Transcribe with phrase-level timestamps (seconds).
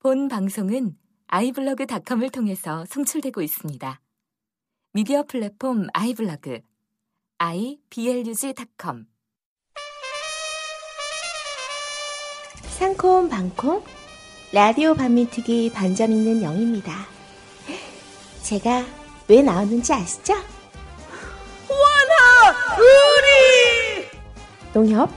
[0.00, 0.96] 본 방송은
[1.26, 4.00] 아이블로그닷컴을 통해서 송출되고 있습니다.
[4.92, 6.60] 미디어 플랫폼 아이블로그
[7.38, 9.06] iblog.com
[12.78, 13.82] 상콤 방콤
[14.52, 16.94] 라디오 반민특위 반점 있는 영입니다.
[18.42, 18.86] 제가
[19.26, 20.34] 왜 나왔는지 아시죠?
[21.68, 24.06] 원하 우리
[24.72, 25.10] 농협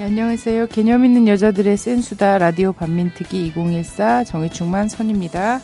[0.03, 0.67] 네, 안녕하세요.
[0.67, 5.61] 개념 있는 여자들의 센수다 라디오 반민특위 2014 정의충만 선입니다.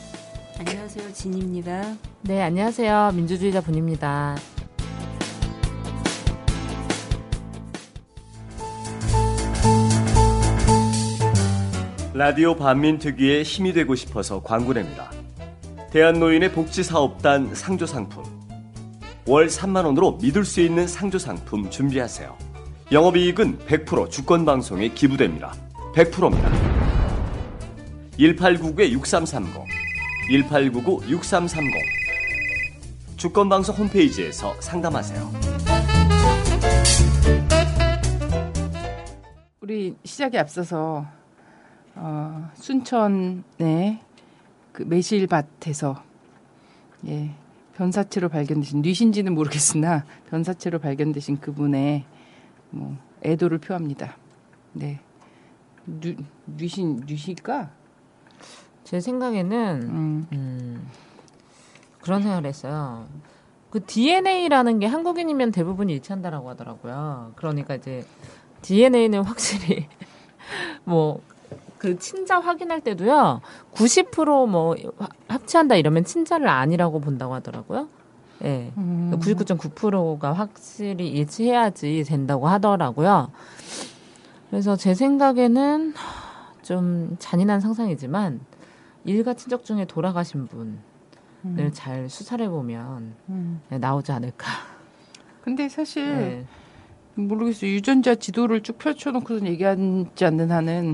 [0.57, 1.95] 안녕하세요, 진입니다.
[2.21, 3.11] 네, 안녕하세요.
[3.15, 4.37] 민주주의자 분입니다.
[12.13, 15.11] 라디오 반민특위의 힘이 되고 싶어서 광고냅니다.
[15.91, 18.23] 대한노인의 복지사업단 상조상품.
[19.27, 22.48] 월 3만원으로 믿을 수 있는 상조상품 준비하세요.
[22.91, 25.53] 영업이익은 100% 주권방송에 기부됩니다.
[25.93, 26.49] 100%입니다.
[28.17, 29.45] 1899-6330
[30.31, 31.61] 1899-6330
[33.15, 35.31] 주권방송 홈페이지에서 상담하세요.
[39.61, 41.05] 우리 시작에 앞서서
[41.93, 43.99] 어, 순천의
[44.71, 46.03] 그 매실밭에서
[47.07, 47.29] 예,
[47.77, 52.05] 변사체로 발견되신 뉘신지는 모르겠으나 변사체로 발견되신 그분의
[52.69, 54.15] 뭐 애도를 표합니다.
[54.73, 54.99] 네.
[55.85, 57.71] 뉘, 뉘신 뉘실까?
[58.83, 60.27] 제 생각에는 음.
[60.31, 60.87] 음,
[62.01, 63.07] 그런 생각을 했어요.
[63.69, 67.33] 그 DNA라는 게 한국인이면 대부분 일치한다라고 하더라고요.
[67.35, 68.05] 그러니까 이제
[68.61, 69.87] DNA는 확실히
[70.85, 71.21] 뭐
[71.79, 73.41] 그 친자 확인할 때도요.
[73.73, 74.75] 90%뭐
[75.27, 77.87] 합치한다 이러면 친자를 아니라고 본다고 하더라고요.
[78.43, 78.71] 예.
[78.77, 79.11] 음.
[79.13, 83.31] 99.9%가 확실히 일치해야지 된다고 하더라고요.
[84.49, 85.93] 그래서 제 생각에는
[86.63, 88.39] 좀 잔인한 상상이지만
[89.05, 93.61] 일가 친척 중에 돌아가신 분을 잘 수사를 해보면 음.
[93.69, 94.47] 네, 나오지 않을까.
[95.41, 96.45] 근데 사실 네.
[97.15, 97.71] 모르겠어요.
[97.71, 100.93] 유전자 지도를 쭉 펼쳐놓고서 얘기하지 않는 한은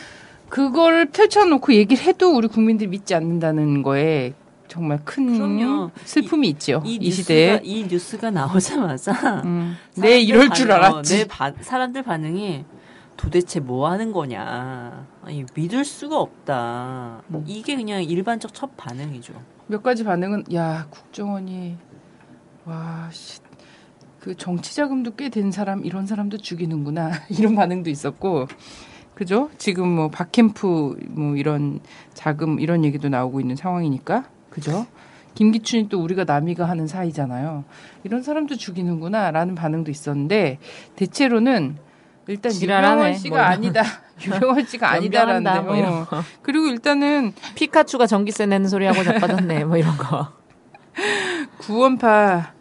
[0.48, 4.34] 그걸 펼쳐놓고 얘기를 해도 우리 국민들이 믿지 않는다는 거에
[4.68, 5.90] 정말 큰 그럼요.
[6.04, 6.82] 슬픔이 있죠.
[6.84, 7.60] 이, 뉴스가, 시대에.
[7.62, 9.76] 이 뉴스가 나오자마자 음.
[9.96, 11.18] 네, 이럴 줄 반응, 알았지.
[11.18, 12.64] 내 바- 사람들 반응이
[13.16, 15.06] 도대체 뭐 하는 거냐.
[15.22, 17.22] 아니, 믿을 수가 없다.
[17.30, 17.44] 음.
[17.46, 19.32] 이게 그냥 일반적 첫 반응이죠.
[19.68, 21.76] 몇 가지 반응은 야 국정원이
[22.66, 23.40] 와 씨,
[24.20, 28.46] 그 정치 자금도 꽤 된 사람 이런 사람도 죽이는구나 이런 반응도 있었고
[29.14, 29.48] 그죠?
[29.56, 31.80] 지금 뭐 박캠프 뭐 이런
[32.12, 34.24] 자금 이런 얘기도 나오고 있는 상황이니까
[34.56, 34.86] 그죠?
[35.34, 37.64] 김기춘이 또 우리가 남이가 하는 사이잖아요.
[38.04, 40.58] 이런 사람도 죽이는구나라는 반응도 있었는데
[40.96, 41.76] 대체로는
[42.26, 43.44] 일단 유병원 씨가 뭐.
[43.44, 43.82] 아니다.
[44.24, 46.06] 유병원 씨가 아니다라는 뭐 이런 어.
[46.40, 49.64] 그리고 일단은 피카츄가 전기세 내는 소리 하고 자빠졌네.
[49.64, 50.32] 뭐 이런 거.
[51.58, 52.54] 구원파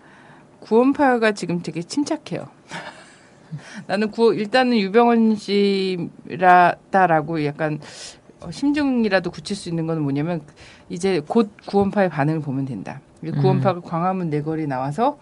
[0.59, 2.49] 구원파가 지금 되게 침착해요.
[3.87, 5.37] 나는 구 일단은 유병원
[6.27, 7.79] 씨라다라고 약간
[8.41, 10.41] 어, 심증이라도 굳힐 수 있는 건 뭐냐면
[10.89, 13.01] 이제 곧 구원파의 반응을 보면 된다.
[13.23, 15.17] 이 구원파가 광화문 내거리 나와서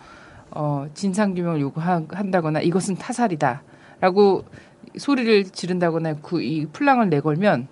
[0.52, 3.64] 어, 진상 규명을 요구한다거나 이것은 타살이다
[4.02, 4.44] 라고
[4.98, 7.68] 소리를 지른다거나 그 이 플랑을 내걸면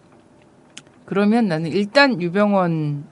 [1.06, 3.03] 그러면 나는 일단 유병원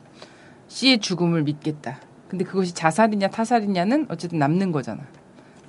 [0.68, 2.00] 씨의 죽음을 믿겠다.
[2.29, 5.01] 근데 그것이 자살이냐 타살이냐는 어쨌든 남는 거잖아.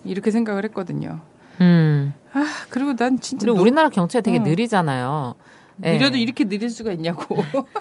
[0.05, 1.21] 이렇게 생각을 했거든요.
[1.61, 2.15] 음.
[2.33, 4.43] 아 그리고 난 진짜 그리고 노- 우리나라 경찰이 되게 어.
[4.43, 5.35] 느리잖아요.
[5.85, 5.99] 예.
[5.99, 7.37] 느려도 이렇게 느릴 수가 있냐고.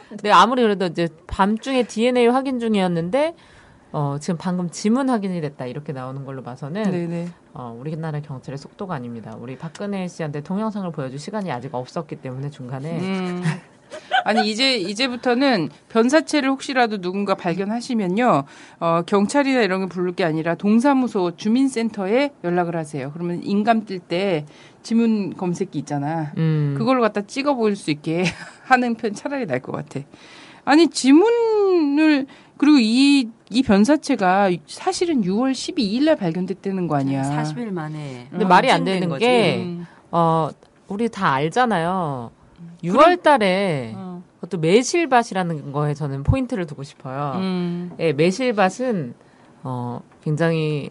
[0.09, 3.35] 근데 아무리 그래도 이제 밤중에 DNA 확인 중이었는데
[3.91, 7.29] 어, 지금 방금 지문 확인이 됐다 이렇게 나오는 걸로 봐서는 네네.
[7.53, 9.35] 어, 우리나라 경찰의 속도가 아닙니다.
[9.39, 13.43] 우리 박근혜 씨한테 동영상을 보여줄 시간이 아직 없었기 때문에 중간에 음.
[14.25, 18.43] 아니 이제 이제부터는 변사체를 혹시라도 누군가 발견하시면요
[18.79, 23.11] 어, 경찰이나 이런 게 부를 게 아니라 동사무소 주민센터에 연락을 하세요.
[23.13, 24.45] 그러면 인감 뜰 때
[24.81, 26.31] 지문 검색기 있잖아.
[26.37, 26.75] 음.
[26.77, 28.23] 그걸로 갖다 찍어 보일 수 있게
[28.63, 29.99] 하는 편 차라리 날 것 같아.
[30.65, 32.25] 아니 지문을
[32.57, 37.23] 그리고 이, 이 변사체가 사실은 6월 12일 날 발견됐다는 거 아니야.
[37.23, 38.27] 40일 만에.
[38.29, 39.25] 근데 말이 안 되는 거지.
[39.25, 39.85] 게 음.
[40.11, 40.49] 어,
[40.87, 42.31] 우리 다 알잖아요.
[42.83, 44.08] 6월 달에 어.
[44.39, 47.33] 그것도 매실밭이라는 거에 저는 포인트를 두고 싶어요.
[47.35, 47.91] 음.
[47.99, 49.13] 예, 매실밭은
[49.63, 50.89] 어 굉장히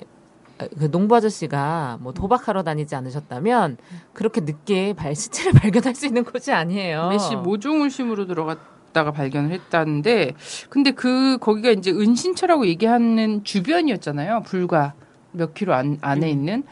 [0.79, 3.79] 그 농부 아저씨가 뭐 도박하러 다니지 않으셨다면
[4.13, 7.09] 그렇게 늦게 발 시체를 발견할 수 있는 곳이 아니에요.
[7.09, 10.35] 매실 모종을 심으로 들어갔다가 발견을 했다는데
[10.69, 14.43] 근데 그 거기가 이제 은신처라고 얘기하는 주변이었잖아요.
[14.45, 14.95] 불과
[15.33, 16.65] 몇 킬로 안, 안에 있는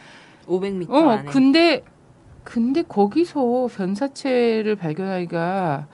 [0.47, 1.25] 500m 어, 안에.
[1.31, 1.83] 근데
[2.43, 5.87] 근데 거기서 변사체를 발견하기가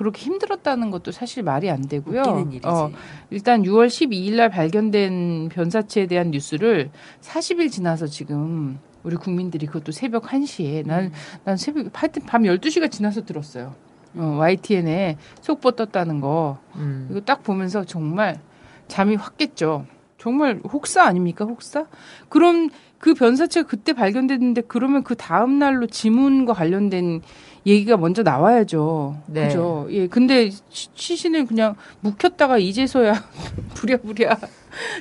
[0.00, 2.22] 그렇게 힘들었다는 것도 사실 말이 안 되고요.
[2.64, 2.90] 어,
[3.28, 10.22] 일단 6월 12일 날 발견된 변사체에 대한 뉴스를 40일 지나서 지금 우리 국민들이 그것도 새벽
[10.22, 11.12] 1시에 난,
[11.44, 13.74] 난 새벽 하여튼 밤 12시가 지나서 들었어요.
[14.16, 16.56] 어, YTN에 속보 떴다는 거.
[16.76, 17.08] 음.
[17.10, 18.40] 이거 딱 보면서 정말
[18.88, 19.84] 잠이 확 깼죠.
[20.16, 21.44] 정말 혹사 아닙니까?
[21.44, 21.84] 혹사?
[22.30, 27.20] 그럼 그 변사체가 그때 발견됐는데 그러면 그 다음 날로 지문과 관련된
[27.66, 29.16] 얘기가 먼저 나와야죠.
[29.26, 29.48] 네.
[29.48, 29.86] 그죠?
[29.90, 30.06] 예.
[30.06, 33.12] 근데 시- 시신을 그냥 묵혔다가 이제서야
[33.74, 34.38] 부랴부랴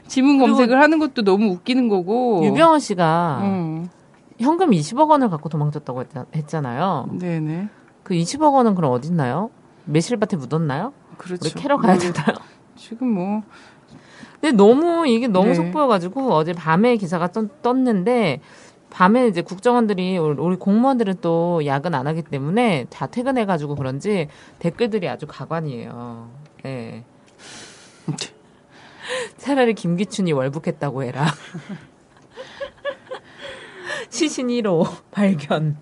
[0.07, 2.43] 지문 검색을 하는 것도 너무 웃기는 거고.
[2.45, 3.89] 유병헌 씨가 음.
[4.39, 7.09] 현금 20억 원을 갖고 도망쳤다고 했자, 했잖아요.
[7.19, 7.69] 네네.
[8.03, 9.49] 그 20억 원은 그럼 어디 있나요?
[9.85, 10.93] 매실밭에 묻었나요?
[11.17, 11.49] 그렇죠.
[11.57, 12.35] 캐러 가야 모르- 되나요?
[12.75, 13.43] 지금 뭐
[14.39, 15.53] 근데 너무 이게 너무 네.
[15.55, 18.39] 속보여가지고 어제 밤에 기사가 떴, 떴는데
[18.89, 24.27] 밤에 이제 국정원들이 우리 공무원들은 또 야근 안 하기 때문에 다 퇴근해가지고 그런지
[24.59, 26.29] 댓글들이 아주 가관이에요.
[26.65, 27.03] 예.
[29.37, 31.25] 차라리 김기춘이 월북했다고 해라.
[34.09, 35.77] 시신 1호 발견.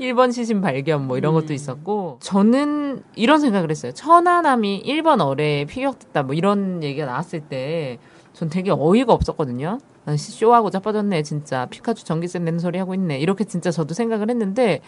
[0.00, 3.92] 1번 시신 발견 뭐 이런 것도 있었고 저는 이런 생각을 했어요.
[3.92, 7.98] 천안함이 1번 어뢰에 피격됐다 뭐 이런 얘기가 나왔을 때
[8.36, 9.78] 전 되게 어이가 없었거든요.
[10.16, 14.80] 쇼하고 자빠졌네 진짜 피카츄 전기세 내는 소리 하고 있네 이렇게 진짜 저도 생각을 했는데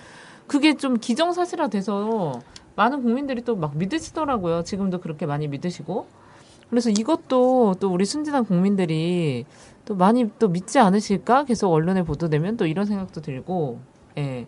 [0.46, 2.40] 그게 좀 기정사실화 돼서
[2.76, 4.62] 많은 국민들이 또 막 믿으시더라고요.
[4.64, 6.06] 지금도 그렇게 많이 믿으시고
[6.70, 9.44] 그래서 이것도 또 우리 순진한 국민들이
[9.84, 13.80] 또 많이 또 믿지 않으실까 계속 언론에 보도되면 또 이런 생각도 들고
[14.18, 14.46] 예.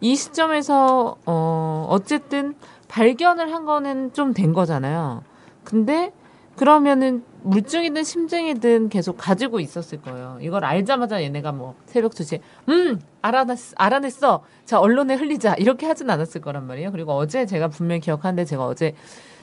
[0.00, 2.54] 이 시점에서 어 어쨌든
[2.88, 5.22] 발견을 한 거는 좀 된 거잖아요.
[5.64, 6.12] 근데
[6.56, 10.38] 그러면은 물증이든 심증이든 계속 가지고 있었을 거예요.
[10.40, 14.42] 이걸 알자마자 얘네가 뭐 새벽 2시에 음 알아냈 알아냈어.
[14.64, 16.90] 자 언론에 흘리자 이렇게 하진 않았을 거란 말이에요.
[16.90, 18.94] 그리고 어제 제가 분명히 기억하는데 제가 어제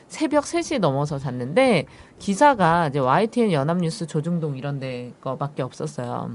[0.08, 1.86] 새벽 3시 넘어서 잤는데
[2.20, 6.32] 기사가 이제 YTN 연합뉴스 조중동 이런 데 거밖에 없었어요.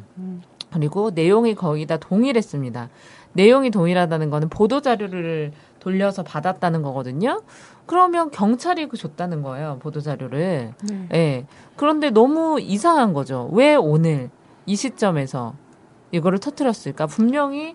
[0.72, 2.88] 그리고 내용이 거의 다 동일했습니다.
[3.34, 7.42] 내용이 동일하다는 거는 보도 자료를 돌려서 받았다는 거거든요.
[7.88, 9.78] 그러면 경찰이 그 줬다는 거예요.
[9.80, 10.74] 보도 자료를.
[10.82, 11.08] 네.
[11.14, 11.46] 예.
[11.74, 13.48] 그런데 너무 이상한 거죠.
[13.52, 14.30] 왜 오늘
[14.66, 15.54] 이 시점에서
[16.12, 17.06] 이거를 터트렸을까?
[17.06, 17.74] 분명히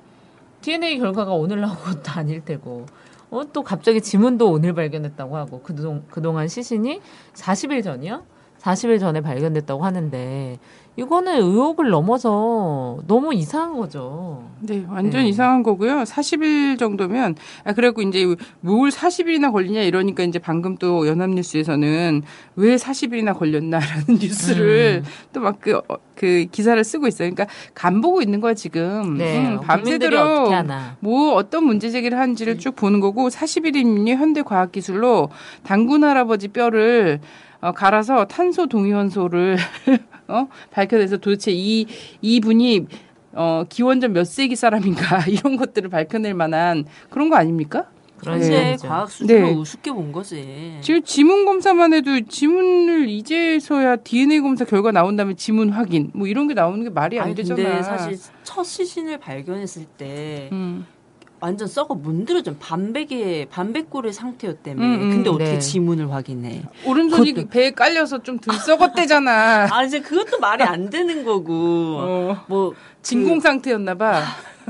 [0.61, 2.85] DNA 결과가 오늘 나온 것도 아닐 테고.
[3.31, 7.01] 어, 또 갑자기 지문도 오늘 발견했다고 하고 그동, 그동안 시신이
[7.33, 8.23] 40일 전이요?
[8.59, 10.59] 40일 전에 발견됐다고 하는데
[10.95, 14.43] 이거는 의혹을 넘어서 너무 이상한 거죠.
[14.59, 15.29] 네, 완전 네.
[15.29, 16.03] 이상한 거고요.
[16.03, 22.21] 40일 정도면 아 그래갖고 이제 뭘 40일이나 걸리냐 이러니까 이제 방금 또 연합뉴스에서는
[22.55, 25.09] 왜 40일이나 걸렸나라는 뉴스를 음.
[25.33, 25.81] 또막 그
[26.15, 27.29] 그 기사를 쓰고 있어요.
[27.31, 29.17] 그러니까 간 보고 있는 거야 지금.
[29.17, 29.45] 네.
[29.45, 30.95] 음, 밤새도록 하나.
[30.99, 35.29] 뭐 어떤 문제 제기를 하는지를 쭉 보는 거고 40일이면요 현대 과학 기술로
[35.63, 37.19] 당군 할아버지 뼈를
[37.61, 39.57] 어, 갈아서 탄소 동위원소를
[40.33, 41.85] 어 밝혀내서 도대체 이
[42.21, 42.87] 이 분이
[43.33, 47.87] 어 기원전 몇 세기 사람인가 이런 것들을 밝혀낼 만한 그런 거 아닙니까?
[48.17, 48.87] 그런 현재 식이죠.
[48.87, 49.53] 과학 수준으로 네.
[49.53, 50.77] 우습게 본 거지.
[50.81, 56.47] 지금 지문 검사만 해도 지문을 이제서야 DNA 검사 결과 나온 다음에 지문 확인 뭐 이런
[56.47, 57.61] 게 나오는 게 말이 안 아니 되잖아.
[57.61, 60.85] 근데 사실 첫 시신을 발견했을 때 음.
[61.43, 64.81] 완전 썩어 문드러진 반백의 반백골의 상태였다며.
[64.81, 65.59] 음, 음, 근데 어떻게 네.
[65.59, 66.63] 지문을 확인해?
[66.85, 69.67] 오른손이 그것도- 배에 깔려서 좀 들썩었대잖아.
[69.75, 71.97] 아 이제 그것도 말이 안 되는 거고.
[71.99, 74.21] 어, 뭐 진공 상태였나 봐.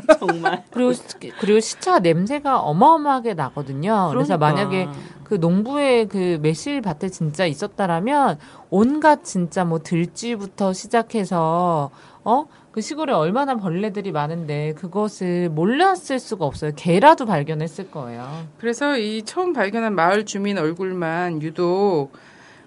[0.07, 0.63] 그, 정말.
[0.73, 1.03] 그리고 시-
[1.39, 4.09] 그리고 시차 냄새가 어마어마하게 나거든요.
[4.11, 4.37] 그래서 그러니까.
[4.37, 4.87] 만약에
[5.25, 8.39] 그 농부의 그 매실 밭에 진짜 있었다라면
[8.71, 11.91] 온갖 진짜 뭐 들쥐부터 시작해서
[12.25, 12.45] 어?
[12.71, 16.71] 그 시골에 얼마나 벌레들이 많은데 그것을 몰랐을 수가 없어요.
[16.75, 18.47] 개라도 발견했을 거예요.
[18.57, 22.09] 그래서 이 처음 발견한 마을 주민 얼굴만 유독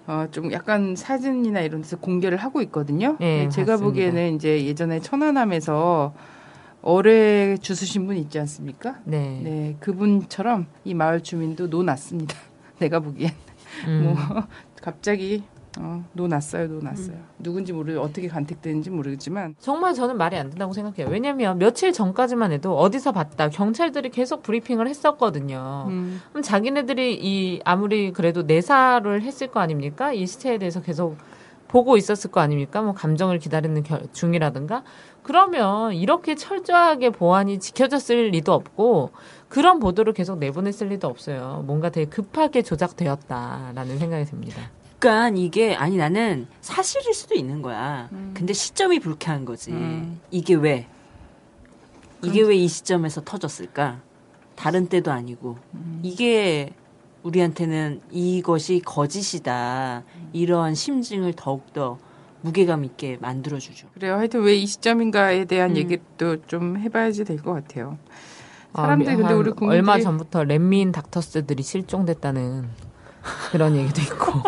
[0.07, 3.17] 어, 좀 약간 사진이나 이런 데서 공개를 하고 있거든요.
[3.19, 3.85] 네, 네, 제가 맞습니다.
[3.85, 6.13] 보기에는 이제 예전에 천안함에서
[6.81, 8.99] 어뢰 주우신 분 있지 않습니까?
[9.03, 9.41] 네.
[9.43, 12.35] 네, 그분처럼 이 마을 주민도 노났습니다.
[12.79, 13.31] 내가 보기엔
[13.87, 14.03] 음.
[14.03, 14.43] 뭐
[14.81, 15.43] 갑자기
[15.79, 17.17] 어, 노 났어요, 노 났어요.
[17.39, 21.07] 누군지 모르 어떻게 간택되는지 모르겠지만 정말 저는 말이 안 된다고 생각해요.
[21.11, 25.85] 왜냐면 며칠 전까지만 해도 어디서 봤다 경찰들이 계속 브리핑을 했었거든요.
[25.89, 30.13] 음, 그럼 자기네들이 이 아무리 그래도 내사를 했을 거 아닙니까?
[30.13, 31.17] 이 시체에 대해서 계속
[31.67, 32.81] 보고 있었을 거 아닙니까?
[32.81, 34.83] 뭐 감정을 기다리는 결- 중이라든가
[35.21, 39.11] 그러면 이렇게 철저하게 보안이 지켜졌을 리도 없고
[39.49, 41.63] 그런 보도를 계속 내보냈을 리도 없어요.
[41.67, 44.61] 뭔가 되게 급하게 조작되었다라는 생각이 듭니다.
[44.99, 48.09] 그러니까 이게 아니 나는 사실일 수도 있는 거야.
[48.33, 49.71] 근데 시점이 불쾌한 거지.
[49.71, 50.19] 음.
[50.31, 50.87] 이게 왜?
[52.23, 54.01] 이게 왜 이 시점에서 터졌을까?
[54.55, 55.57] 다른 때도 아니고
[56.01, 56.73] 이게
[57.21, 60.03] 우리한테는 이것이 거짓이다.
[60.33, 61.99] 이런 심증을 더욱더
[62.41, 63.87] 무게감 있게 만들어주죠.
[63.93, 64.15] 그래요.
[64.15, 65.77] 하여튼 왜 이 시점인가에 대한 음.
[65.77, 67.97] 얘기도 좀 해봐야지 될 것 같아요.
[68.73, 72.67] 아, 사람들이 근데 한 우리 국민들이- 얼마 전부터 렛민 닥터스들이 실종됐다는
[73.51, 74.41] 그런 얘기도 있고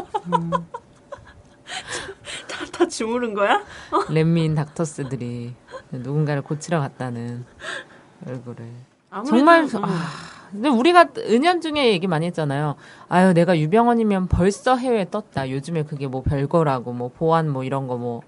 [2.47, 3.61] 다, 다 주무른 거야?
[4.09, 5.53] 렛민 닥터스들이
[5.91, 7.45] 누군가를 고치러 갔다는
[8.27, 8.67] 얼굴을
[9.25, 9.83] 정말 음.
[9.83, 9.97] 아,
[10.51, 12.75] 근데 우리가 은연중에 얘기 많이 했잖아요.
[13.07, 15.49] 아유 내가 유병원이면 벌써 해외에 떴다.
[15.49, 18.21] 요즘에 그게 뭐 별거라고 뭐 보안 뭐 이런 거 뭐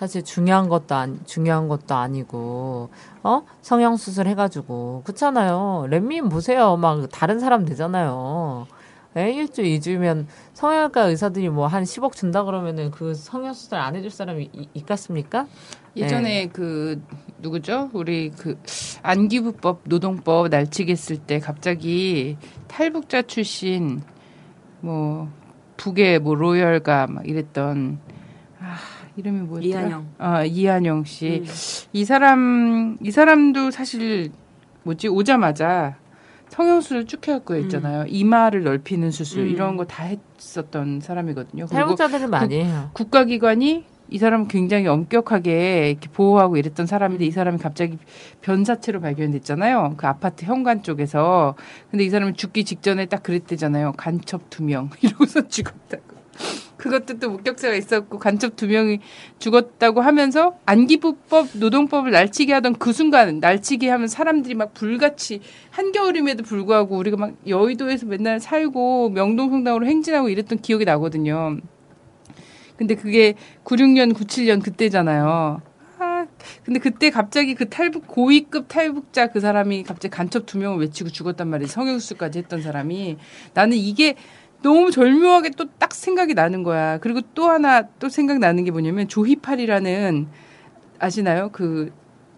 [0.00, 2.88] 사실 중요한 것도 안 중요한 것도 아니고
[3.22, 5.88] 어 성형 수술 해가지고 그렇잖아요.
[5.90, 6.78] 렛민 보세요.
[6.78, 8.66] 막 다른 사람 되잖아요.
[9.16, 14.10] 에, 일주 이주면 성형외과 의사들이 뭐 한 10억 준다 그러면은 그 성형 수술 안 해줄
[14.10, 15.46] 사람이 이- 있겠습니까?
[15.96, 17.02] 예전에 그
[17.38, 17.90] 누구죠?
[17.92, 18.56] 우리 그
[19.02, 22.36] 안기부법 노동법 날치기했을 때 갑자기
[22.68, 24.00] 탈북자 출신
[24.80, 25.28] 뭐
[25.76, 27.98] 북의 뭐 로열가 막 이랬던
[28.60, 28.76] 아
[29.16, 29.80] 이름이 뭐였더라?
[29.80, 30.06] 이한영.
[30.18, 31.42] 아 이한영 씨.
[31.44, 31.46] 음.
[31.92, 34.30] 이 사람 이 사람도 사실
[34.84, 35.96] 뭐지 오자마자
[36.50, 38.04] 성형수술 쭉 해갖고 했잖아요.
[38.08, 39.48] 이마를 넓히는 수술 음.
[39.48, 41.66] 이런 거 다 했었던 사람이거든요.
[41.66, 42.90] 탈북자들은 많이 해요.
[42.92, 47.96] 국가기관이 이 사람 굉장히 엄격하게 이렇게 보호하고 이랬던 사람인데 이 사람이 갑자기
[48.40, 49.94] 변사체로 발견됐잖아요.
[49.96, 51.54] 그 아파트 현관 쪽에서.
[51.90, 53.92] 근데 이 사람은 죽기 직전에 딱 그랬대잖아요.
[53.96, 54.90] 간첩 두 명.
[55.00, 56.02] 이러고서 죽었다고.
[56.80, 59.00] 그것도 또 목격자가 있었고 간첩 두 명이
[59.38, 66.96] 죽었다고 하면서 안기부법 노동법을 날치기 하던 그 순간 날치기 하면 사람들이 막 불같이 한겨울임에도 불구하고
[66.96, 71.58] 우리가 막 여의도에서 맨날 살고 명동성당으로 행진하고 이랬던 기억이 나거든요.
[72.76, 73.34] 근데 그게
[73.64, 75.60] 96년, 97년 그때잖아요.
[75.98, 76.26] 아,
[76.64, 81.46] 근데 그때 갑자기 그 탈북, 고위급 탈북자 그 사람이 갑자기 간첩 두 명을 외치고 죽었단
[81.48, 81.68] 말이에요.
[81.68, 83.18] 성형수술까지 했던 사람이.
[83.52, 84.16] 나는 이게
[84.62, 86.98] 너무 절묘하게 또 딱 생각이 나는 거야.
[86.98, 90.28] 그리고 또 하나 또 생각나는 게 뭐냐면 조희팔이라는
[90.98, 91.48] 아시나요?
[91.52, 91.92] 그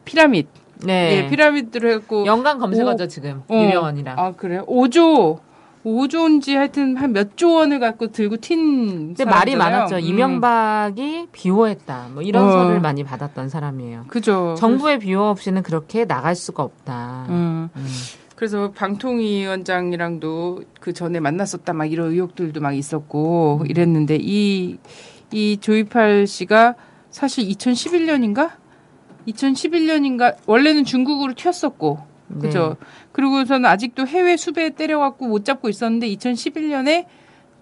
[0.05, 0.47] 피라밋.
[0.85, 1.25] 네.
[1.25, 2.27] 예, 피라미드로 해갖고.
[2.27, 3.55] 연관 검색어죠 지금 어.
[3.55, 4.19] 유명원이랑.
[4.19, 4.65] 아, 그래요?
[4.67, 5.39] 5조.
[5.85, 8.57] 5조인지 하여튼 한 몇 조 원을 갖고 들고 튄.
[8.57, 9.57] 근데 말이.
[9.57, 9.97] 많았죠.
[9.97, 10.01] 음.
[10.01, 12.09] 이명박이 비호했다.
[12.15, 12.53] 뭐 이런 어.
[12.53, 14.05] 설을 많이 받았던 사람이에요.
[14.09, 14.55] 그죠.
[14.59, 17.27] 정부의 비호 없이는 그렇게 나갈 수가 없다.
[17.31, 17.69] 음.
[17.75, 17.87] 음.
[18.43, 23.71] 그래서 방통위 원장이랑도 그 전에 만났었다 막 이런 의혹들도 막 있었고 음.
[23.71, 24.79] 이랬는데 이,
[25.31, 26.75] 이 조이팔 씨가
[27.09, 28.51] 사실 2011년인가?
[29.29, 30.35] 2011년인가?
[30.47, 32.01] 원래는 중국으로 튀었었고.
[32.41, 32.77] 그죠?
[32.81, 32.87] 네.
[33.13, 37.07] 그리고서는 아직도 해외 수배 때려갖고 못 잡고 있었는데 2011년에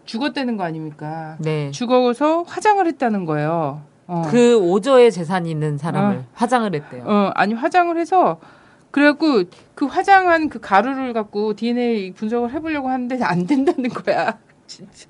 [0.06, 1.36] 죽었다는 거 아닙니까?
[1.40, 1.70] 네.
[1.72, 3.82] 죽어서 화장을 했다는 거예요.
[4.06, 4.22] 어.
[4.30, 6.24] 그 5조의 재산이 있는 사람을 어.
[6.32, 7.04] 화장을 했대요.
[7.04, 8.40] 어, 아니 화장을 해서
[8.90, 9.44] 그래갖고
[9.74, 14.38] 그 화장한 그 가루를 갖고 DNA 분석을 해보려고 하는데 안 된다는 거야.
[14.66, 15.08] 진짜.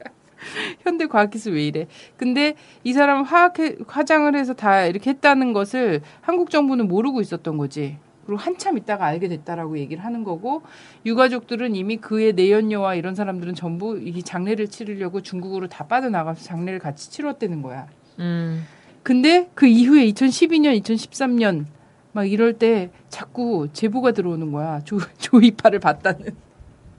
[0.80, 1.86] 현대 과학기술 왜 이래?
[2.16, 3.54] 근데 이 사람 화학
[3.86, 7.98] 화장을 해서 다 이렇게 했다는 것을 한국 정부는 모르고 있었던 거지.
[8.24, 10.62] 그리고 한참 있다가 알게 됐다라고 얘기를 하는 거고
[11.04, 17.10] 유가족들은 이미 그의 내연녀와 이런 사람들은 전부 이 장례를 치르려고 중국으로 다 빠져나가서 장례를 같이
[17.10, 17.88] 치렀다는 거야.
[18.18, 18.64] 음.
[19.02, 21.64] 근데 그 이후에 2012년, 2013년
[22.12, 24.80] 막 이럴 때 자꾸 제보가 들어오는 거야.
[24.84, 26.34] 조, 조이파를 봤다는.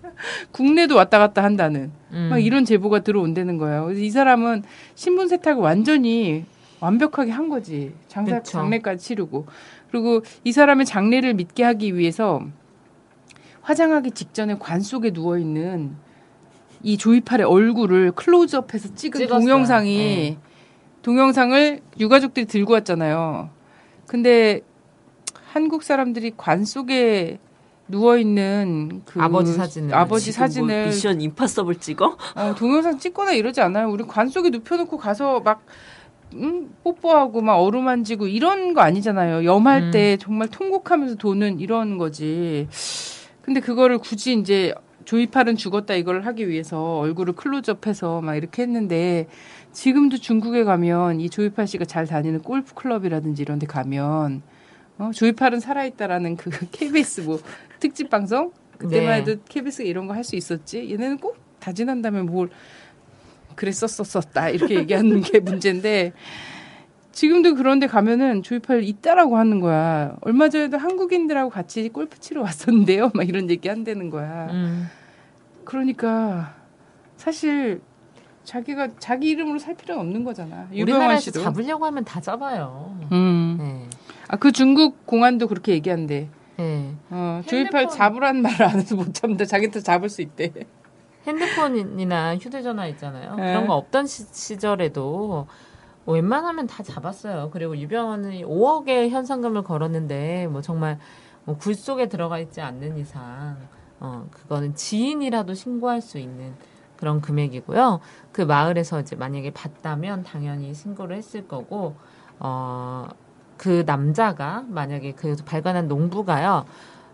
[0.52, 1.92] 국내도 왔다 갔다 한다는.
[2.12, 2.28] 음.
[2.30, 3.86] 막 이런 제보가 들어온다는 거예요.
[3.86, 4.64] 그래서 이 사람은
[4.96, 6.46] 신분 세탁을 완전히
[6.80, 7.94] 완벽하게 한 거지.
[8.08, 8.52] 장사, 그쵸.
[8.54, 9.46] 장례까지 치르고.
[9.92, 12.42] 그리고 이 사람의 장례를 믿게 하기 위해서
[13.62, 15.96] 화장하기 직전에 관 속에 누워있는
[16.84, 19.40] 이 조이팔의 얼굴을 클로즈업해서 찍은 찍었어요.
[19.40, 20.38] 동영상이 네.
[21.04, 23.50] 동영상을 유가족들이 들고 왔잖아요.
[24.08, 24.62] 근데
[25.52, 27.38] 한국 사람들이 관 속에
[27.90, 32.18] 누워 있는 그 아버지 사진을 아버지 뭐 사진을 미션 임파서블 찍어?
[32.36, 33.90] 어, 동영상 찍거나 이러지 않아요.
[33.90, 35.66] 우리 관 속에 눕혀놓고 가서 막
[36.36, 39.44] 음, 뽀뽀하고 막 어루만지고 이런 거 아니잖아요.
[39.44, 39.92] 염할 음.
[39.92, 42.70] 때 정말 통곡하면서 도는 이런 거지.
[43.42, 49.28] 근데 그거를 굳이 이제 조이팔은 죽었다 이걸 하기 위해서 얼굴을 클로즈업해서 막 이렇게 했는데
[49.74, 54.44] 지금도 중국에 가면 이 조이팔 씨가 잘 다니는 골프 클럽이라든지 이런 데 가면
[55.02, 57.40] 어, 조이팔은 살아있다라는 그 KBS 뭐
[57.80, 59.32] 특집 방송 그때만 네.
[59.32, 62.50] 해도 KBS가 이런 거 할 수 있었지 얘네는 꼭 다지난 다음에 뭘
[63.56, 66.14] 그랬었었었다 이렇게 얘기하는 게 문제인데
[67.12, 70.16] 지금도 그런데 가면은 조이팔 있다라고 하는 거야.
[70.22, 73.12] 얼마 전에도 한국인들하고 같이 골프 치러 왔었는데요.
[73.14, 74.48] 막 이런 얘기 한다는 거야.
[74.52, 74.88] 음.
[75.66, 76.56] 그러니까
[77.18, 77.82] 사실
[78.46, 80.68] 자기가 자기 이름으로 살 필요는 없는 거잖아.
[80.74, 81.42] 유병환 씨도.
[81.44, 82.98] 잡으려고 하면 다 잡아요.
[83.12, 83.58] 음.
[83.60, 83.90] 네.
[84.32, 86.30] 아 그 중국 공안도 그렇게 얘기한대.
[86.58, 86.96] 네.
[87.10, 87.90] 어, 조이팔.
[87.90, 89.44] 잡으라는 말을 안 해서 못 잡는다.
[89.44, 90.54] 자기한테 잡을 수 있대.
[91.28, 93.36] 핸드폰이나 휴대전화 있잖아요.
[93.36, 93.42] 네.
[93.54, 95.48] 그런 거 없던 시, 절에도
[96.06, 97.50] 웬만하면 다 잡았어요.
[97.52, 100.98] 그리고 유병원이 5억의 현상금을 걸었는데 뭐 정말
[101.44, 103.58] 뭐 굴 속에 들어가 있지 않는 이상
[104.00, 106.54] 어 그거는 지인이라도 신고할 수 있는
[106.96, 108.00] 그런 금액이고요.
[108.32, 111.96] 그 마을에서 이제 만약에 봤다면 당연히 신고를 했을 거고
[112.40, 113.08] 어
[113.62, 116.66] 그 남자가 만약에 그 발견한 농부가요.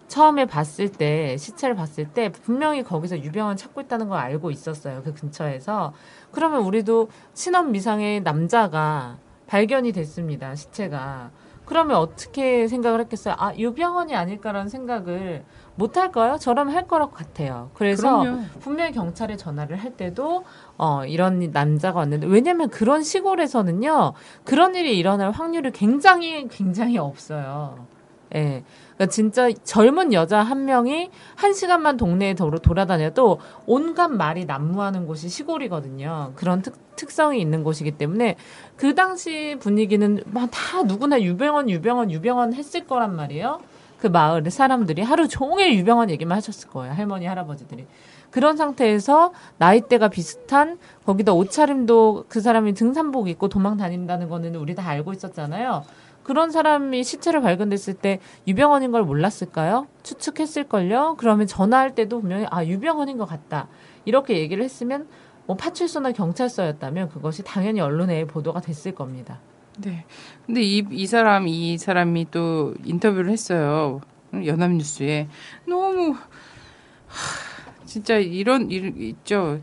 [0.07, 5.01] 처음에 봤을 때 시체를 봤을 때 분명히 거기서 유병원 찾고 있다는 걸 알고 있었어요.
[5.03, 5.91] 그 근처에서.
[6.31, 10.55] 그러면 우리도 친원 미상의 남자가 발견이 됐습니다.
[10.55, 11.31] 시체가.
[11.67, 13.35] 그러면 어떻게 생각을 했겠어요?
[13.37, 15.43] 아, 유병원이 아닐까라는 생각을
[15.75, 16.37] 못 할까요?
[16.39, 17.69] 저라면 할 거라고 같아요.
[17.73, 18.41] 그래서 그럼요.
[18.61, 20.43] 분명히 경찰에 전화를 할 때도
[20.77, 27.85] 어 이런 남자가 왔는데 왜냐면 그런 시골에서는요 그런 일이 일어날 확률이 굉장히 굉장히 없어요.
[28.35, 28.63] 예.
[28.95, 35.29] 그러니까 진짜 젊은 여자 한 명이 한 시간만 동네에 돌- 돌아다녀도 온갖 말이 난무하는 곳이
[35.29, 36.33] 시골이거든요.
[36.35, 38.35] 그런 특, 특성이 있는 곳이기 때문에
[38.75, 43.59] 그 당시 분위기는 막 다 누구나 유병원, 유병원, 유병원 했을 거란 말이에요.
[43.99, 46.93] 그 마을의 사람들이 하루 종일 유병원 얘기만 하셨을 거예요.
[46.93, 47.85] 할머니, 할아버지들이.
[48.29, 54.87] 그런 상태에서 나이대가 비슷한 거기다 옷차림도 그 사람이 등산복 입고 도망 다닌다는 거는 우리 다
[54.87, 55.83] 알고 있었잖아요.
[56.27, 58.19] 그런 사람이 시체를 발견됐을 때
[58.49, 59.87] 유병원인 걸 몰랐을까요?
[60.03, 61.15] 추측했을걸요?
[61.17, 63.69] 그러면 전화할 때도 분명히 아, 유병원인 것 같다.
[64.03, 65.07] 이렇게 얘기를 했으면
[65.45, 69.39] 뭐 파출소나 경찰서였다면 그것이 당연히 언론에 보도가 됐을 겁니다.
[69.77, 70.03] 네.
[70.45, 74.01] 근데 이, 이 사람, 이 사람이 또 인터뷰를 했어요.
[74.33, 75.29] 연합뉴스에.
[75.65, 79.61] 너무, 하, 진짜 이런, 일 있죠.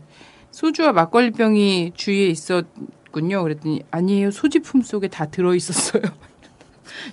[0.49, 3.43] 소주와 막걸리병이 주위에 있었군요.
[3.43, 4.31] 그랬더니, 아니에요.
[4.31, 6.01] 소지품 속에 다 들어있었어요.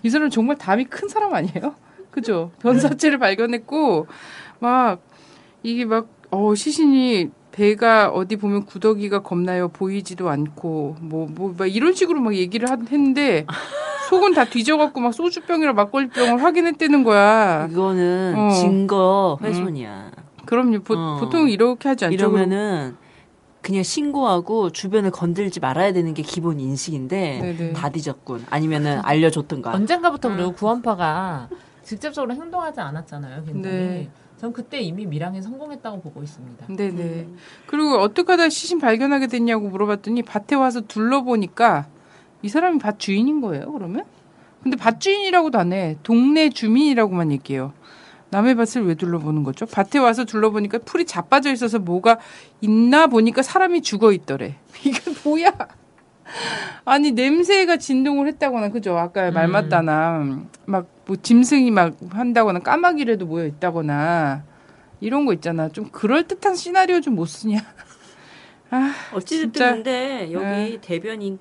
[0.03, 1.75] 이 사람 정말 담이 큰 사람 아니에요?
[2.11, 2.51] 그죠?
[2.61, 4.07] 변사체를 발견했고,
[4.61, 5.01] 막,
[5.63, 9.69] 이게 막, 어, 시신이 배가 어디 보면 구더기가 겁나요.
[9.69, 13.47] 보이지도 않고, 뭐, 뭐, 막 이런 식으로 막 얘기를 하- 했는데,
[14.11, 17.67] 속은 다 뒤져갖고 막 소주병이랑 막걸리병을 확인했다는 거야.
[17.71, 18.51] 이거는 어.
[18.51, 20.11] 증거 훼손이야.
[20.45, 20.81] 그럼요.
[20.81, 21.17] 보, 어.
[21.19, 22.15] 보통 이렇게 하지 않죠.
[22.15, 23.12] 이러면은 그
[23.71, 27.73] 냥 신고하고 주변을 건들지 말아야 되는 게 기본 인식인데 네네.
[27.75, 28.45] 다 뒤졌군.
[28.51, 29.73] 아니면은 알려줬던가.
[29.73, 31.49] 언젠가부터 그리고 구원파가
[31.85, 33.45] 직접적으로 행동하지 않았잖아요.
[33.45, 33.77] 굉장히.
[33.77, 34.11] 네.
[34.37, 36.67] 전 그때 이미 밀항에 성공했다고 보고 있습니다.
[36.67, 37.29] 네네.
[37.67, 41.87] 그리고 어떻게 하다 시신 발견하게 됐냐고 물어봤더니 밭에 와서 둘러보니까
[42.43, 44.05] 이 사람이 밭 주인인 거예요, 그러면?
[44.61, 45.97] 근데 밭 주인이라고도 안 해.
[46.03, 47.73] 동네 주민이라고만 얘기해요.
[48.33, 49.67] 남의 밭을 왜 둘러보는 거죠?
[49.67, 52.19] 밭에 와서 둘러보니까 풀이 자빠져 있어서 뭐가
[52.63, 54.57] 있나 보니까 사람이 죽어 있더래.
[54.85, 55.53] 이게 뭐야?
[56.87, 58.97] 아니 냄새가 진동을 했다거나 그죠?
[58.97, 59.53] 아까 말 음.
[59.53, 60.27] 맞다나
[60.67, 64.45] 막 뭐 짐승이 막 한다거나 까마귀라도 모여 있다거나
[65.01, 65.69] 이런 거 있잖아.
[65.69, 67.59] 좀 그럴 듯한 시나리오 좀 못 쓰냐?
[68.71, 69.83] 아, 어찌됐든.
[69.83, 70.79] 근데 여기 네.
[70.81, 71.39] 대변인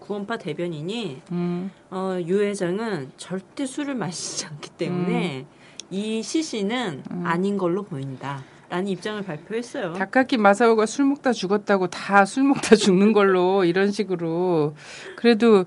[0.00, 5.46] 구원파 대변인이 음, 어, 유 회장은 절대 술을 마시지 않기 때문에
[5.90, 8.42] 이 시신은 아닌 걸로 보인다.
[8.68, 9.92] 라는 입장을 발표했어요.
[9.92, 14.74] 다카키 마사오가 술 먹다 죽었다고 다 술 먹다 죽는 걸로 이런 식으로
[15.14, 15.64] 그래도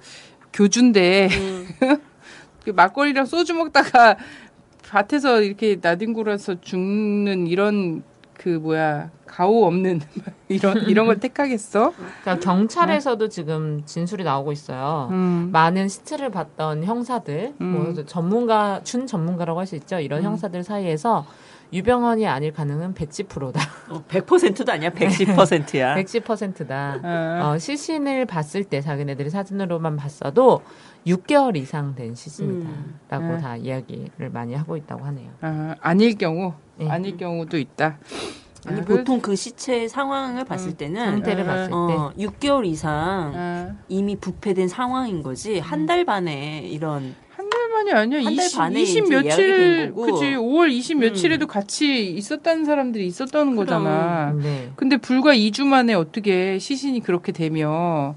[0.51, 1.29] 교주인데
[2.65, 4.17] 그 막걸리랑 소주 먹다가
[4.89, 8.03] 밭에서 이렇게 나뒹굴어서 죽는 이런
[8.39, 9.99] 그 뭐야 가오 없는
[10.47, 11.91] 이런 이런 걸 택하겠어?
[12.23, 15.09] 그러니까 경찰에서도 지금 진술이 나오고 있어요.
[15.11, 15.49] 음.
[15.51, 17.65] 많은 시체를 봤던 형사들, 음.
[17.93, 19.99] 뭐 전문가, 준 전문가라고 할 수 있죠.
[19.99, 21.25] 이런 형사들 사이에서
[21.71, 23.59] 유병헌이 아닐 가능은 110%다.
[23.89, 24.89] 어, 100%도 아니야.
[24.89, 25.95] 110%야.
[25.95, 26.99] 110%다.
[27.03, 30.63] 아, 어, 시신을 봤을 때 자기네들이 사진으로만 봤어도
[31.07, 32.69] 6개월 이상 된 시신이다.
[32.69, 32.99] 음.
[33.09, 33.39] 라고 음.
[33.39, 35.29] 다 이야기를 많이 하고 있다고 하네요.
[35.41, 36.87] 아, 아닐 경우 네.
[36.89, 37.97] 아닐 경우도 있다.
[38.67, 41.73] 아니 아, 보통 그 시체 상황을 봤을 때는 상태를 아, 봤을 때.
[41.73, 48.17] 어, 6개월 이상 아, 이미 부패된 상황인 거지 한 달 반에 이런 한달 아니 아니야.
[48.25, 49.93] 한달 20, 반에 20 이제 예약이 며칠.
[49.95, 50.99] 그지 5월 20 음.
[50.99, 53.65] 며칠에도 같이 있었다는 사람들이 있었다는 그럼.
[53.65, 54.33] 거잖아.
[54.33, 54.71] 네.
[54.75, 58.15] 근데 불과 2주 만에 어떻게 시신이 그렇게 되며